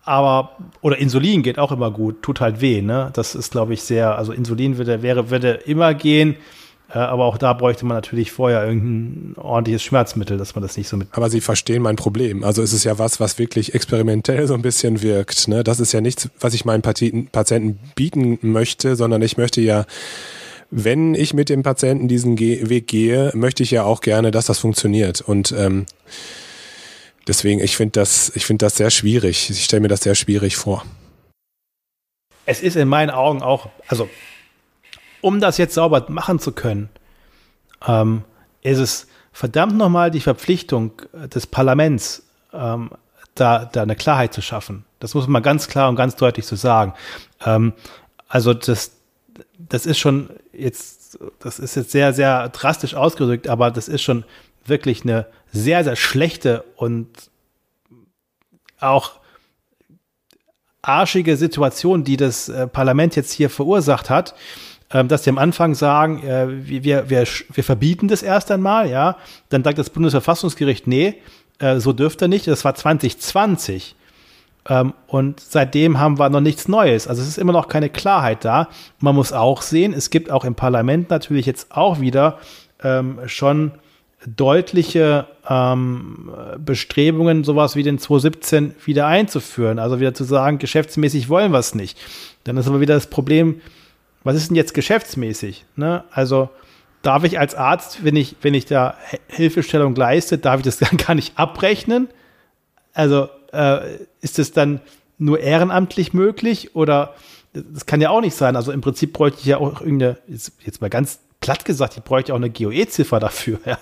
[0.05, 3.11] Aber, oder Insulin geht auch immer gut, tut halt weh, ne?
[3.13, 6.37] Das ist, glaube ich, sehr, also Insulin würde, wäre, würde immer gehen.
[6.93, 10.89] Äh, aber auch da bräuchte man natürlich vorher irgendein ordentliches Schmerzmittel, dass man das nicht
[10.89, 11.09] so mit.
[11.13, 12.45] Aber Sie verstehen mein Problem.
[12.45, 15.49] Also es ist ja was, was wirklich experimentell so ein bisschen wirkt.
[15.49, 15.65] Ne?
[15.65, 19.87] Das ist ja nichts, was ich meinen Patienten bieten möchte, sondern ich möchte ja,
[20.75, 24.59] wenn ich mit dem Patienten diesen Weg gehe, möchte ich ja auch gerne, dass das
[24.59, 25.21] funktioniert.
[25.21, 25.85] Und ähm,
[27.29, 29.51] deswegen, ich finde das, ich finde das sehr schwierig.
[29.51, 30.83] Ich stelle mir das sehr schwierig vor.
[32.47, 34.09] Es ist in meinen Augen auch, also
[35.21, 36.89] um das jetzt sauber machen zu können,
[37.87, 38.25] ähm,
[38.63, 42.23] ist es verdammt nochmal die Verpflichtung des Parlaments,
[42.55, 42.91] ähm,
[43.35, 44.87] da, da eine Klarheit zu schaffen.
[45.01, 46.95] Das muss man ganz klar und ganz deutlich so sagen.
[47.45, 47.75] Ähm,
[48.27, 48.93] also das,
[49.59, 54.25] das ist schon jetzt, das ist jetzt sehr, sehr drastisch ausgedrückt, aber das ist schon
[54.65, 57.09] wirklich eine sehr, sehr schlechte und
[58.79, 59.13] auch
[60.83, 64.35] arschige Situation, die das äh, Parlament jetzt hier verursacht hat
[64.93, 69.17] ähm, dass die am Anfang sagen, äh, wir, wir, wir verbieten das erst einmal, ja.
[69.49, 71.15] Dann sagt das Bundesverfassungsgericht, nee,
[71.59, 72.47] äh, so dürfte nicht.
[72.47, 73.97] Das war 2020.
[74.69, 77.09] Ähm, und seitdem haben wir noch nichts Neues.
[77.09, 78.69] Also es ist immer noch keine Klarheit da.
[79.01, 82.39] Man muss auch sehen, es gibt auch im Parlament natürlich jetzt auch wieder
[82.83, 83.73] ähm, schon
[84.25, 89.79] deutliche ähm, Bestrebungen, sowas wie den 2017 wieder einzuführen.
[89.79, 91.99] Also wieder zu sagen, geschäftsmäßig wollen wir es nicht.
[92.45, 93.61] Dann ist aber wieder das Problem,
[94.23, 95.65] was ist denn jetzt geschäftsmäßig?
[95.75, 96.05] Ne?
[96.13, 96.51] Also
[97.03, 98.95] darf ich als Arzt, wenn ich, wenn ich da
[99.27, 102.09] Hilfestellung leiste, darf ich das dann gar nicht abrechnen?
[102.95, 104.81] Also äh, ist es dann
[105.19, 107.15] nur ehrenamtlich möglich oder
[107.53, 108.57] das kann ja auch nicht sein.
[108.57, 112.03] Also im Prinzip bräuchte ich ja auch irgendeine, jetzt, jetzt mal ganz platt gesagt, ich
[112.03, 113.61] bräuchte auch eine GOE-Ziffer dafür.
[113.67, 113.79] Ja.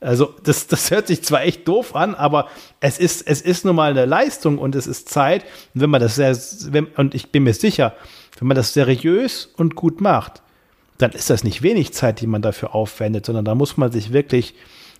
[0.00, 2.48] Also das, das hört sich zwar echt doof an, aber
[2.80, 5.44] es ist, es ist nun mal eine Leistung und es ist Zeit.
[5.74, 6.36] Und wenn man das sehr,
[6.72, 7.94] wenn, und ich bin mir sicher,
[8.40, 10.42] wenn man das seriös und gut macht,
[10.98, 14.12] dann ist das nicht wenig Zeit, die man dafür aufwendet, sondern da muss man sich
[14.12, 14.54] wirklich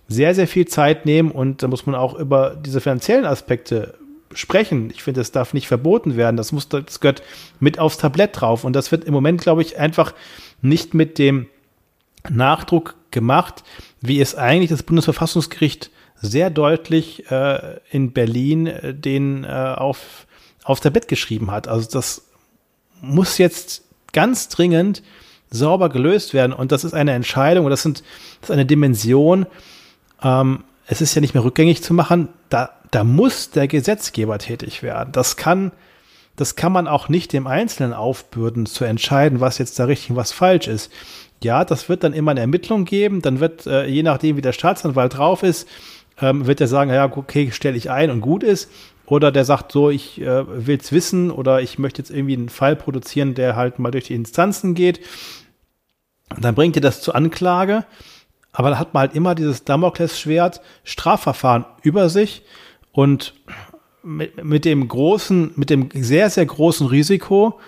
[0.07, 3.95] sehr, sehr viel Zeit nehmen und da muss man auch über diese finanziellen Aspekte
[4.35, 4.89] sprechen.
[4.91, 6.37] Ich finde, das darf nicht verboten werden.
[6.37, 7.23] Das muss, das gehört
[7.59, 8.63] mit aufs Tablett drauf.
[8.63, 10.13] Und das wird im Moment, glaube ich, einfach
[10.61, 11.47] nicht mit dem
[12.29, 13.63] Nachdruck gemacht,
[14.01, 20.25] wie es eigentlich das Bundesverfassungsgericht sehr deutlich äh, in Berlin äh, den äh, auf,
[20.63, 21.67] aufs Tablett geschrieben hat.
[21.67, 22.29] Also das
[23.01, 25.03] muss jetzt ganz dringend
[25.49, 26.53] sauber gelöst werden.
[26.53, 28.03] Und das ist eine Entscheidung, und das, sind,
[28.41, 29.45] das ist eine Dimension.
[30.21, 32.29] Ähm, es ist ja nicht mehr rückgängig zu machen.
[32.49, 35.11] Da, da muss der Gesetzgeber tätig werden.
[35.13, 35.71] Das kann,
[36.35, 40.15] das kann man auch nicht dem Einzelnen aufbürden, zu entscheiden, was jetzt da richtig und
[40.15, 40.91] was falsch ist.
[41.43, 43.23] Ja, das wird dann immer eine Ermittlung geben.
[43.23, 45.67] Dann wird, äh, je nachdem, wie der Staatsanwalt drauf ist,
[46.21, 48.69] ähm, wird er sagen, ja, okay, stelle ich ein und gut ist.
[49.07, 52.49] Oder der sagt so, ich äh, will es wissen oder ich möchte jetzt irgendwie einen
[52.49, 54.99] Fall produzieren, der halt mal durch die Instanzen geht.
[56.39, 57.85] dann bringt ihr das zur Anklage.
[58.51, 62.43] Aber da hat man halt immer dieses Damoklesschwert Strafverfahren über sich
[62.93, 63.33] und
[64.03, 67.59] mit, mit dem großen, mit dem sehr, sehr großen Risiko,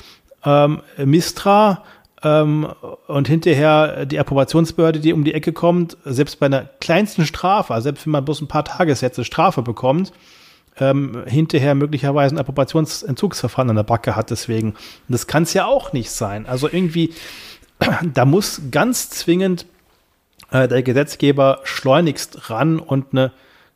[0.45, 1.83] ähm, Mistra
[2.23, 2.67] ähm,
[3.07, 7.85] und hinterher die Approbationsbehörde, die um die Ecke kommt, selbst bei einer kleinsten Strafe, also
[7.85, 10.13] selbst wenn man bloß ein paar Tagessätze Strafe bekommt,
[10.77, 14.71] ähm, hinterher möglicherweise ein Approbationsentzugsverfahren an der Backe hat deswegen.
[14.71, 16.45] Und das kann es ja auch nicht sein.
[16.45, 17.13] Also irgendwie,
[18.13, 19.65] da muss ganz zwingend
[20.51, 23.31] äh, der Gesetzgeber schleunigst ran und eine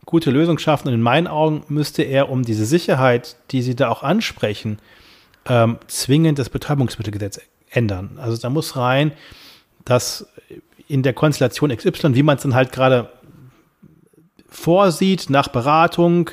[0.10, 0.88] gute Lösung schaffen.
[0.88, 4.80] Und in meinen Augen müsste er, um diese Sicherheit, die Sie da auch ansprechen,
[5.46, 7.40] ähm, zwingend das Betäubungsmittelgesetz
[7.70, 8.18] ändern.
[8.20, 9.12] Also da muss rein,
[9.86, 10.28] dass
[10.88, 13.12] in der Konstellation XY, wie man es dann halt gerade
[14.50, 16.32] vorsieht, nach Beratung,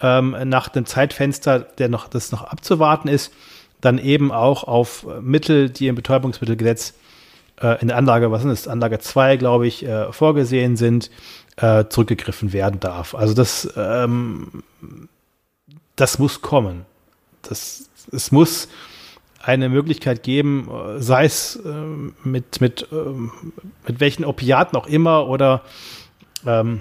[0.00, 3.32] ähm, nach dem Zeitfenster, der noch, das noch abzuwarten ist,
[3.80, 6.94] dann eben auch auf Mittel, die im Betäubungsmittelgesetz
[7.60, 11.10] äh, in der Anlage, was ist das, Anlage 2, glaube ich, äh, vorgesehen sind,
[11.56, 13.14] äh, zurückgegriffen werden darf.
[13.14, 14.62] Also das, ähm,
[15.96, 16.86] das muss kommen.
[17.42, 18.68] Das, es muss
[19.40, 21.68] eine Möglichkeit geben, sei es äh,
[22.26, 23.30] mit, mit, ähm,
[23.86, 25.62] mit welchen Opiaten auch immer oder
[26.46, 26.80] ähm,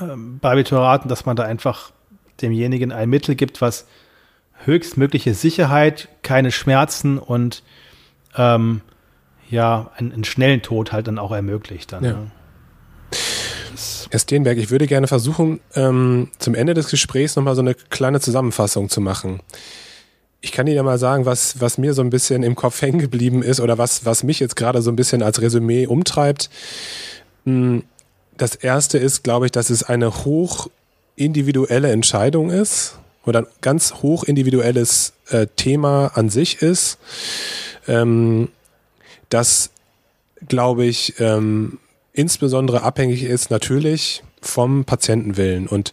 [0.00, 1.92] ähm, Barbituraten, dass man da einfach
[2.40, 3.86] demjenigen ein Mittel gibt, was
[4.64, 7.62] höchstmögliche Sicherheit, keine Schmerzen und
[8.36, 8.82] ähm,
[9.50, 11.92] ja, einen, einen, schnellen Tod halt dann auch ermöglicht.
[11.92, 12.12] Dann, ja.
[12.12, 12.30] ne?
[14.10, 18.20] Herr Steenberg, ich würde gerne versuchen, ähm, zum Ende des Gesprächs nochmal so eine kleine
[18.20, 19.40] Zusammenfassung zu machen.
[20.40, 22.98] Ich kann Ihnen ja mal sagen, was, was mir so ein bisschen im Kopf hängen
[22.98, 26.48] geblieben ist oder was, was mich jetzt gerade so ein bisschen als Resümee umtreibt.
[27.44, 27.82] Hm,
[28.36, 30.68] das erste ist, glaube ich, dass es eine hoch
[31.16, 36.98] individuelle Entscheidung ist oder ein ganz hoch individuelles äh, Thema an sich ist.
[37.88, 38.48] Ähm,
[39.28, 39.70] das,
[40.46, 41.78] glaube ich, ähm,
[42.18, 45.68] insbesondere abhängig ist natürlich vom Patientenwillen.
[45.68, 45.92] Und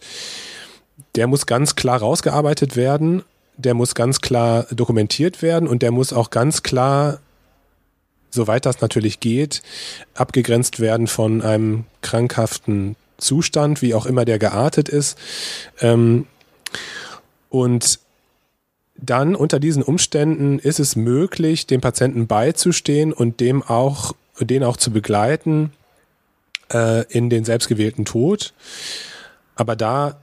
[1.14, 3.22] der muss ganz klar rausgearbeitet werden,
[3.56, 7.20] der muss ganz klar dokumentiert werden und der muss auch ganz klar,
[8.30, 9.62] soweit das natürlich geht,
[10.14, 15.16] abgegrenzt werden von einem krankhaften Zustand, wie auch immer der geartet ist.
[15.80, 16.26] Ähm,
[17.50, 18.00] und
[18.96, 24.76] dann unter diesen Umständen ist es möglich, dem Patienten beizustehen und dem auch, den auch
[24.76, 25.70] zu begleiten
[26.72, 28.52] äh, in den selbstgewählten Tod.
[29.54, 30.18] Aber da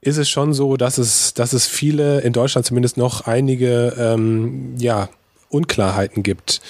[0.00, 4.74] ist es schon so, dass es, dass es viele, in Deutschland zumindest noch einige ähm,
[4.78, 5.08] ja,
[5.48, 6.60] Unklarheiten gibt,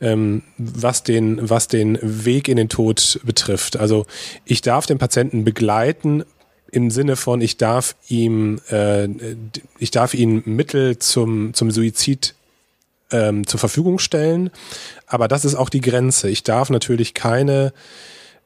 [0.00, 3.76] ähm, was, den, was den Weg in den Tod betrifft.
[3.76, 4.06] Also
[4.44, 6.24] ich darf den Patienten begleiten
[6.72, 9.08] im Sinne von, ich darf ihm, äh,
[9.78, 12.34] ich darf ihm Mittel zum, zum Suizid
[13.10, 14.50] ähm, zur Verfügung stellen,
[15.06, 16.28] aber das ist auch die Grenze.
[16.28, 17.72] Ich darf natürlich keine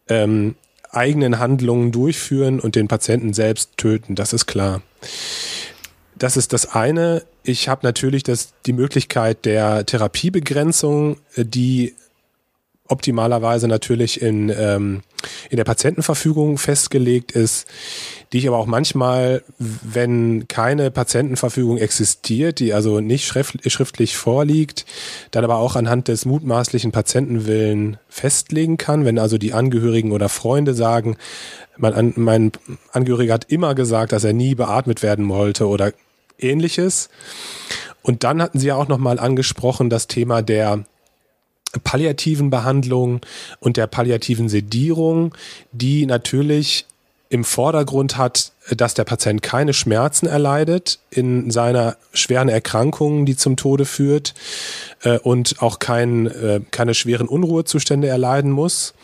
[0.08, 0.56] ähm,
[0.90, 4.82] eigenen Handlungen durchführen und den Patienten selbst töten, das ist klar.
[6.16, 7.22] Das ist das eine.
[7.42, 11.94] Ich habe natürlich das, die Möglichkeit der Therapiebegrenzung, die
[12.90, 15.02] optimalerweise natürlich in, ähm,
[15.48, 17.66] in der Patientenverfügung festgelegt ist,
[18.32, 24.86] die ich aber auch manchmal, wenn keine Patientenverfügung existiert, die also nicht schriftlich vorliegt,
[25.30, 30.74] dann aber auch anhand des mutmaßlichen Patientenwillen festlegen kann, wenn also die Angehörigen oder Freunde
[30.74, 31.16] sagen,
[31.76, 32.52] mein, mein
[32.92, 35.92] Angehöriger hat immer gesagt, dass er nie beatmet werden wollte oder
[36.38, 37.08] ähnliches.
[38.02, 40.84] Und dann hatten Sie ja auch nochmal angesprochen das Thema der
[41.84, 43.20] palliativen Behandlung
[43.60, 45.34] und der palliativen Sedierung,
[45.72, 46.86] die natürlich
[47.28, 53.56] im Vordergrund hat, dass der Patient keine Schmerzen erleidet in seiner schweren Erkrankung, die zum
[53.56, 54.34] Tode führt
[55.04, 58.94] äh, und auch kein, äh, keine schweren Unruhezustände erleiden muss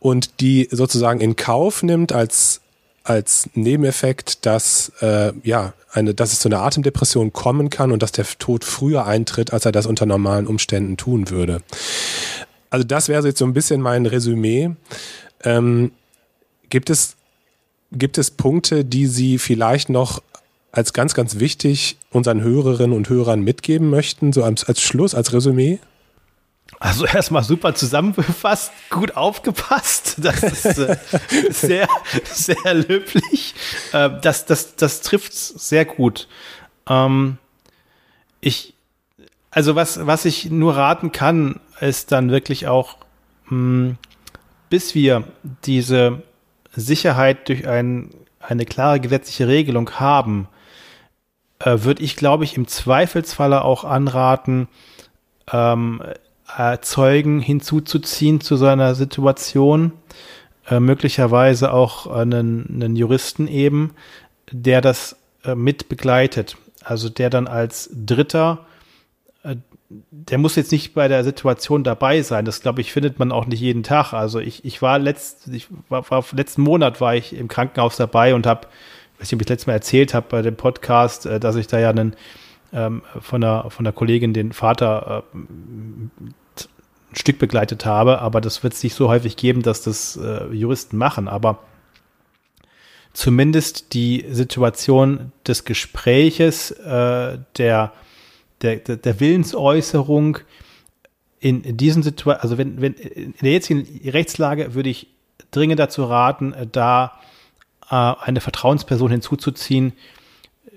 [0.00, 2.62] und die sozusagen in Kauf nimmt als
[3.10, 8.12] als Nebeneffekt, dass äh, ja eine, dass es zu einer Atemdepression kommen kann und dass
[8.12, 11.60] der Tod früher eintritt, als er das unter normalen Umständen tun würde.
[12.70, 14.70] Also das wäre jetzt so ein bisschen mein Resümee.
[15.42, 15.90] Ähm,
[16.68, 17.16] gibt es
[17.90, 20.22] gibt es Punkte, die Sie vielleicht noch
[20.70, 25.32] als ganz ganz wichtig unseren Hörerinnen und Hörern mitgeben möchten, so als, als Schluss, als
[25.32, 25.80] Resümee?
[26.78, 30.16] Also erstmal super zusammengefasst, gut aufgepasst.
[30.18, 30.96] Das ist äh,
[31.50, 31.88] sehr,
[32.24, 33.54] sehr löblich.
[33.92, 36.28] Äh, das, das, das trifft sehr gut.
[36.88, 37.38] Ähm,
[38.40, 38.74] ich,
[39.50, 42.96] also was, was ich nur raten kann, ist dann wirklich auch,
[43.46, 43.98] mh, hm,
[44.70, 45.24] bis wir
[45.64, 46.22] diese
[46.74, 50.48] Sicherheit durch ein, eine klare gesetzliche Regelung haben,
[51.58, 54.68] äh, würde ich, glaube ich, im Zweifelsfalle auch anraten,
[55.52, 56.02] ähm,
[56.58, 59.92] äh, Zeugen hinzuzuziehen zu seiner Situation,
[60.68, 63.94] äh, möglicherweise auch einen, einen Juristen eben,
[64.50, 66.56] der das äh, mit begleitet.
[66.82, 68.66] Also der dann als Dritter,
[69.42, 69.56] äh,
[70.10, 72.44] der muss jetzt nicht bei der Situation dabei sein.
[72.44, 74.12] Das glaube ich findet man auch nicht jeden Tag.
[74.12, 78.34] Also ich, ich war letzt, ich war, war letzten Monat war ich im Krankenhaus dabei
[78.34, 78.68] und habe,
[79.18, 81.78] weiß nicht, ob ich letztes Mal erzählt habe bei dem Podcast, äh, dass ich da
[81.78, 82.14] ja einen
[82.72, 85.38] ähm, von der von der Kollegin den Vater äh,
[87.12, 90.46] ein Stück begleitet habe, aber das wird es nicht so häufig geben, dass das äh,
[90.52, 91.28] Juristen machen.
[91.28, 91.58] Aber
[93.12, 97.92] zumindest die Situation des Gespräches, äh, der,
[98.62, 100.38] der, der Willensäußerung
[101.40, 105.08] in, in diesen Situationen, also wenn, wenn in der jetzigen Rechtslage würde ich
[105.50, 107.18] dringend dazu raten, da
[107.90, 109.94] äh, eine Vertrauensperson hinzuzuziehen,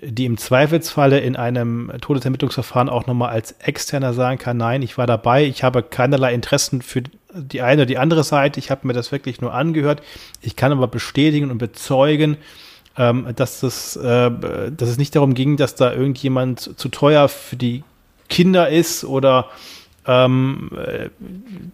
[0.06, 5.06] die im Zweifelsfalle in einem Todesermittlungsverfahren auch nochmal als Externer sagen kann, nein, ich war
[5.06, 7.02] dabei, ich habe keinerlei Interessen für
[7.32, 10.02] die eine oder die andere Seite, ich habe mir das wirklich nur angehört.
[10.40, 12.36] Ich kann aber bestätigen und bezeugen,
[12.96, 14.30] ähm, dass, das, äh,
[14.70, 17.82] dass es nicht darum ging, dass da irgendjemand zu teuer für die
[18.28, 19.48] Kinder ist oder
[20.06, 21.10] ähm, äh,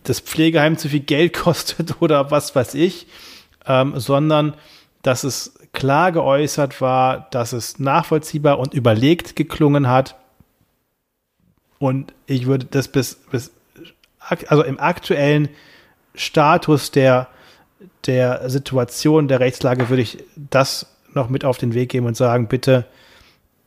[0.04, 3.06] das Pflegeheim zu viel Geld kostet oder was weiß ich,
[3.66, 4.54] ähm, sondern
[5.02, 10.16] dass es klar geäußert war, dass es nachvollziehbar und überlegt geklungen hat.
[11.78, 13.52] Und ich würde das bis, bis
[14.48, 15.48] also im aktuellen
[16.14, 17.28] Status der,
[18.06, 22.48] der Situation, der Rechtslage, würde ich das noch mit auf den Weg geben und sagen,
[22.48, 22.84] bitte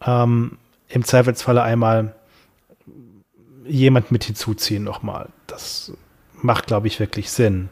[0.05, 0.57] ähm,
[0.89, 2.13] im Zweifelsfalle einmal
[3.65, 5.29] jemand mit hinzuziehen nochmal.
[5.47, 5.93] Das
[6.41, 7.69] macht, glaube ich, wirklich Sinn.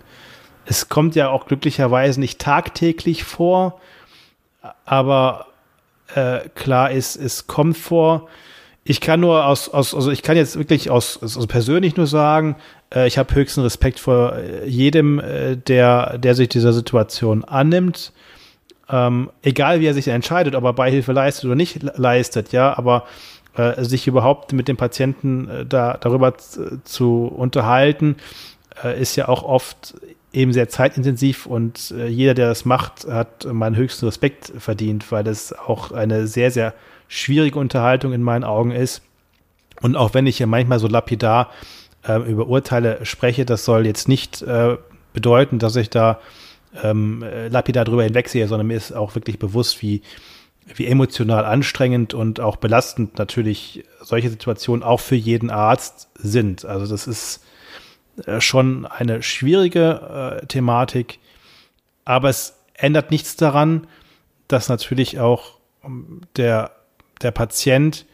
[0.65, 3.79] Es kommt ja auch glücklicherweise nicht tagtäglich vor,
[4.85, 5.47] aber
[6.15, 8.27] äh, klar ist, es kommt vor.
[8.83, 12.55] Ich kann nur aus, aus, also ich kann jetzt wirklich aus, also persönlich nur sagen,
[12.93, 18.11] äh, ich habe höchsten Respekt vor äh, jedem, äh, der, der sich dieser Situation annimmt.
[18.89, 23.05] Ähm, egal wie er sich entscheidet, ob er Beihilfe leistet oder nicht leistet, ja, aber
[23.55, 26.35] äh, sich überhaupt mit dem Patienten äh, da, darüber
[26.83, 28.17] zu unterhalten,
[28.83, 29.95] äh, ist ja auch oft
[30.33, 35.27] eben sehr zeitintensiv und äh, jeder, der das macht, hat meinen höchsten Respekt verdient, weil
[35.27, 36.73] es auch eine sehr, sehr
[37.07, 39.01] schwierige Unterhaltung in meinen Augen ist.
[39.81, 41.49] Und auch wenn ich ja manchmal so lapidar
[42.07, 44.77] äh, über Urteile spreche, das soll jetzt nicht äh,
[45.13, 46.19] bedeuten, dass ich da
[46.81, 50.01] ähm, lapidar drüber hinwegsehe, sondern mir ist auch wirklich bewusst, wie,
[50.73, 56.63] wie emotional anstrengend und auch belastend natürlich solche Situationen auch für jeden Arzt sind.
[56.63, 57.43] Also das ist
[58.39, 61.19] schon eine schwierige äh, Thematik,
[62.05, 63.87] aber es ändert nichts daran,
[64.47, 66.71] dass natürlich auch ähm, der,
[67.21, 68.05] der Patient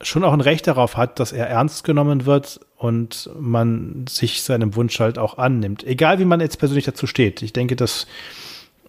[0.00, 4.74] schon auch ein Recht darauf hat, dass er ernst genommen wird und man sich seinem
[4.74, 5.84] Wunsch halt auch annimmt.
[5.84, 7.40] Egal wie man jetzt persönlich dazu steht.
[7.42, 8.06] Ich denke, das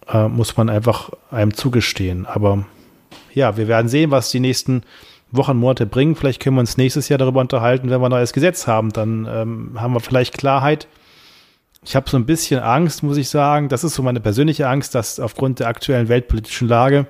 [0.08, 2.26] äh, muss man einfach einem zugestehen.
[2.26, 2.66] Aber
[3.32, 4.82] ja, wir werden sehen, was die nächsten
[5.30, 6.16] Wochen, Monate bringen.
[6.16, 8.92] Vielleicht können wir uns nächstes Jahr darüber unterhalten, wenn wir ein neues Gesetz haben.
[8.92, 10.88] Dann ähm, haben wir vielleicht Klarheit.
[11.84, 13.68] Ich habe so ein bisschen Angst, muss ich sagen.
[13.68, 17.06] Das ist so meine persönliche Angst, dass aufgrund der aktuellen weltpolitischen Lage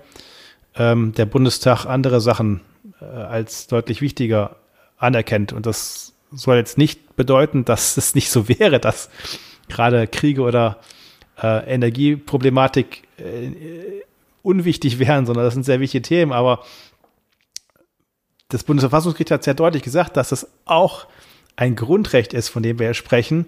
[0.77, 2.61] ähm, der Bundestag andere Sachen
[3.01, 4.57] äh, als deutlich wichtiger
[4.99, 5.53] anerkennt.
[5.53, 9.11] Und das soll jetzt nicht bedeuten, dass es nicht so wäre, dass
[9.69, 10.79] gerade Kriege oder
[11.43, 14.03] äh, Energieproblematik äh,
[14.43, 16.33] unwichtig wären, sondern das sind sehr wichtige Themen.
[16.33, 16.65] Aber
[18.49, 21.07] das Bundesverfassungsgericht hat sehr deutlich gesagt, dass es auch
[21.57, 23.47] ein Grundrecht ist, von dem wir sprechen.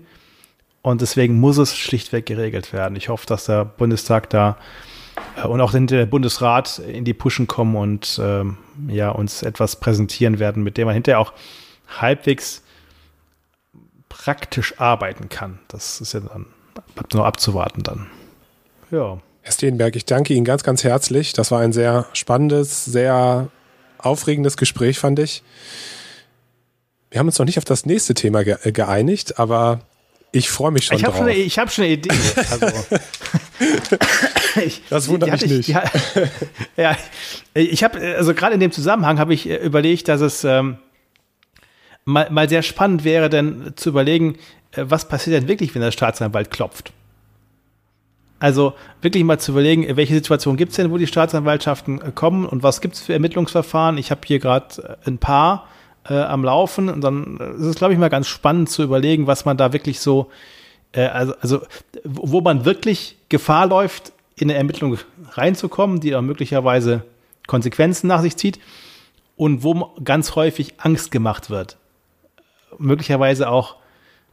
[0.83, 2.97] Und deswegen muss es schlichtweg geregelt werden.
[2.97, 4.57] Ich hoffe, dass der Bundestag da
[5.37, 10.39] äh, und auch der Bundesrat in die Pushen kommen und ähm, ja, uns etwas präsentieren
[10.39, 11.33] werden, mit dem man hinterher auch
[11.89, 12.63] halbwegs
[14.09, 15.61] praktisch arbeiten kann.
[15.69, 16.47] Das ist ja dann,
[17.13, 18.07] nur abzuwarten dann.
[18.91, 19.19] Ja.
[19.43, 21.33] Herr Steenberg, ich danke Ihnen ganz, ganz herzlich.
[21.33, 23.49] Das war ein sehr spannendes, sehr
[24.05, 25.43] aufregendes Gespräch, fand ich.
[27.11, 29.81] Wir haben uns noch nicht auf das nächste Thema äh, geeinigt, aber
[30.33, 31.23] ich freue mich schon ich hab drauf.
[31.23, 32.11] Schon ich habe schon eine Idee.
[32.51, 32.67] Also,
[34.65, 35.69] ich, das wundert mich nicht.
[35.69, 35.83] Ich, ja,
[36.77, 36.97] ja,
[37.55, 40.79] ich habe, also gerade in dem Zusammenhang habe ich äh, überlegt, dass es ähm,
[42.05, 44.37] mal, mal sehr spannend wäre, denn zu überlegen,
[44.73, 46.93] äh, was passiert denn wirklich, wenn der Staatsanwalt klopft.
[48.41, 48.73] Also
[49.03, 52.63] wirklich mal zu überlegen, welche Situation gibt es denn, wo die Staatsanwaltschaften äh, kommen und
[52.63, 53.99] was gibt es für Ermittlungsverfahren.
[53.99, 55.69] Ich habe hier gerade äh, ein paar
[56.09, 59.45] äh, am Laufen und dann ist es, glaube ich, mal ganz spannend zu überlegen, was
[59.45, 60.31] man da wirklich so,
[60.93, 61.61] äh, also, also
[62.03, 64.97] wo man wirklich Gefahr läuft, in eine Ermittlung
[65.33, 67.05] reinzukommen, die dann möglicherweise
[67.47, 68.59] Konsequenzen nach sich zieht
[69.37, 71.77] und wo ganz häufig Angst gemacht wird.
[72.79, 73.77] Möglicherweise auch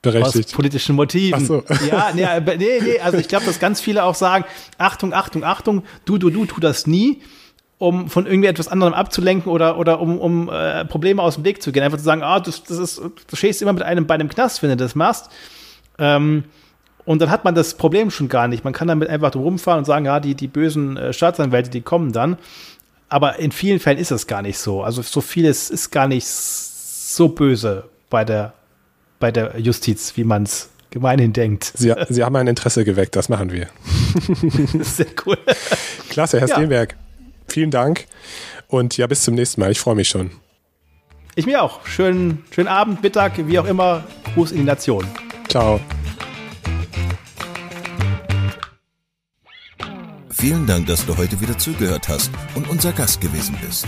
[0.02, 0.50] Berechtigt.
[0.50, 1.40] Aus politischen Motiven.
[1.42, 1.64] Ach so.
[1.88, 2.26] Ja, nee,
[2.58, 4.46] nee, nee, also ich glaube, dass ganz viele auch sagen,
[4.78, 7.22] Achtung, Achtung, Achtung, du, du, du, tu das nie,
[7.80, 11.62] um von irgendwie etwas anderem abzulenken oder, oder um, um äh, Probleme aus dem Weg
[11.62, 11.84] zu gehen.
[11.84, 14.62] Einfach zu sagen, ah, das, das ist, du stehst immer mit einem bei einem Knast,
[14.64, 15.30] wenn du das machst.
[16.00, 16.44] Ähm,
[17.06, 18.64] und dann hat man das Problem schon gar nicht.
[18.64, 22.12] Man kann damit einfach rumfahren und sagen, ja, die, die bösen äh, Staatsanwälte, die kommen
[22.12, 22.38] dann.
[23.10, 24.84] Aber in vielen Fällen ist es gar nicht so.
[24.84, 28.54] Also so vieles ist gar nicht so böse bei der
[29.20, 31.74] bei der Justiz, wie man es gemeinhin denkt.
[31.76, 33.68] Sie, Sie haben ein Interesse geweckt, das machen wir.
[34.84, 35.38] Sehr cool.
[36.10, 36.56] Klasse, Herr ja.
[36.56, 36.96] Steenberg.
[37.48, 38.06] Vielen Dank
[38.68, 39.72] und ja, bis zum nächsten Mal.
[39.72, 40.32] Ich freue mich schon.
[41.36, 41.86] Ich mir auch.
[41.86, 44.04] Schönen, schönen Abend, Mittag, wie auch immer.
[44.34, 45.06] Gruß in die Nation.
[45.48, 45.80] Ciao.
[50.30, 53.88] Vielen Dank, dass du heute wieder zugehört hast und unser Gast gewesen bist.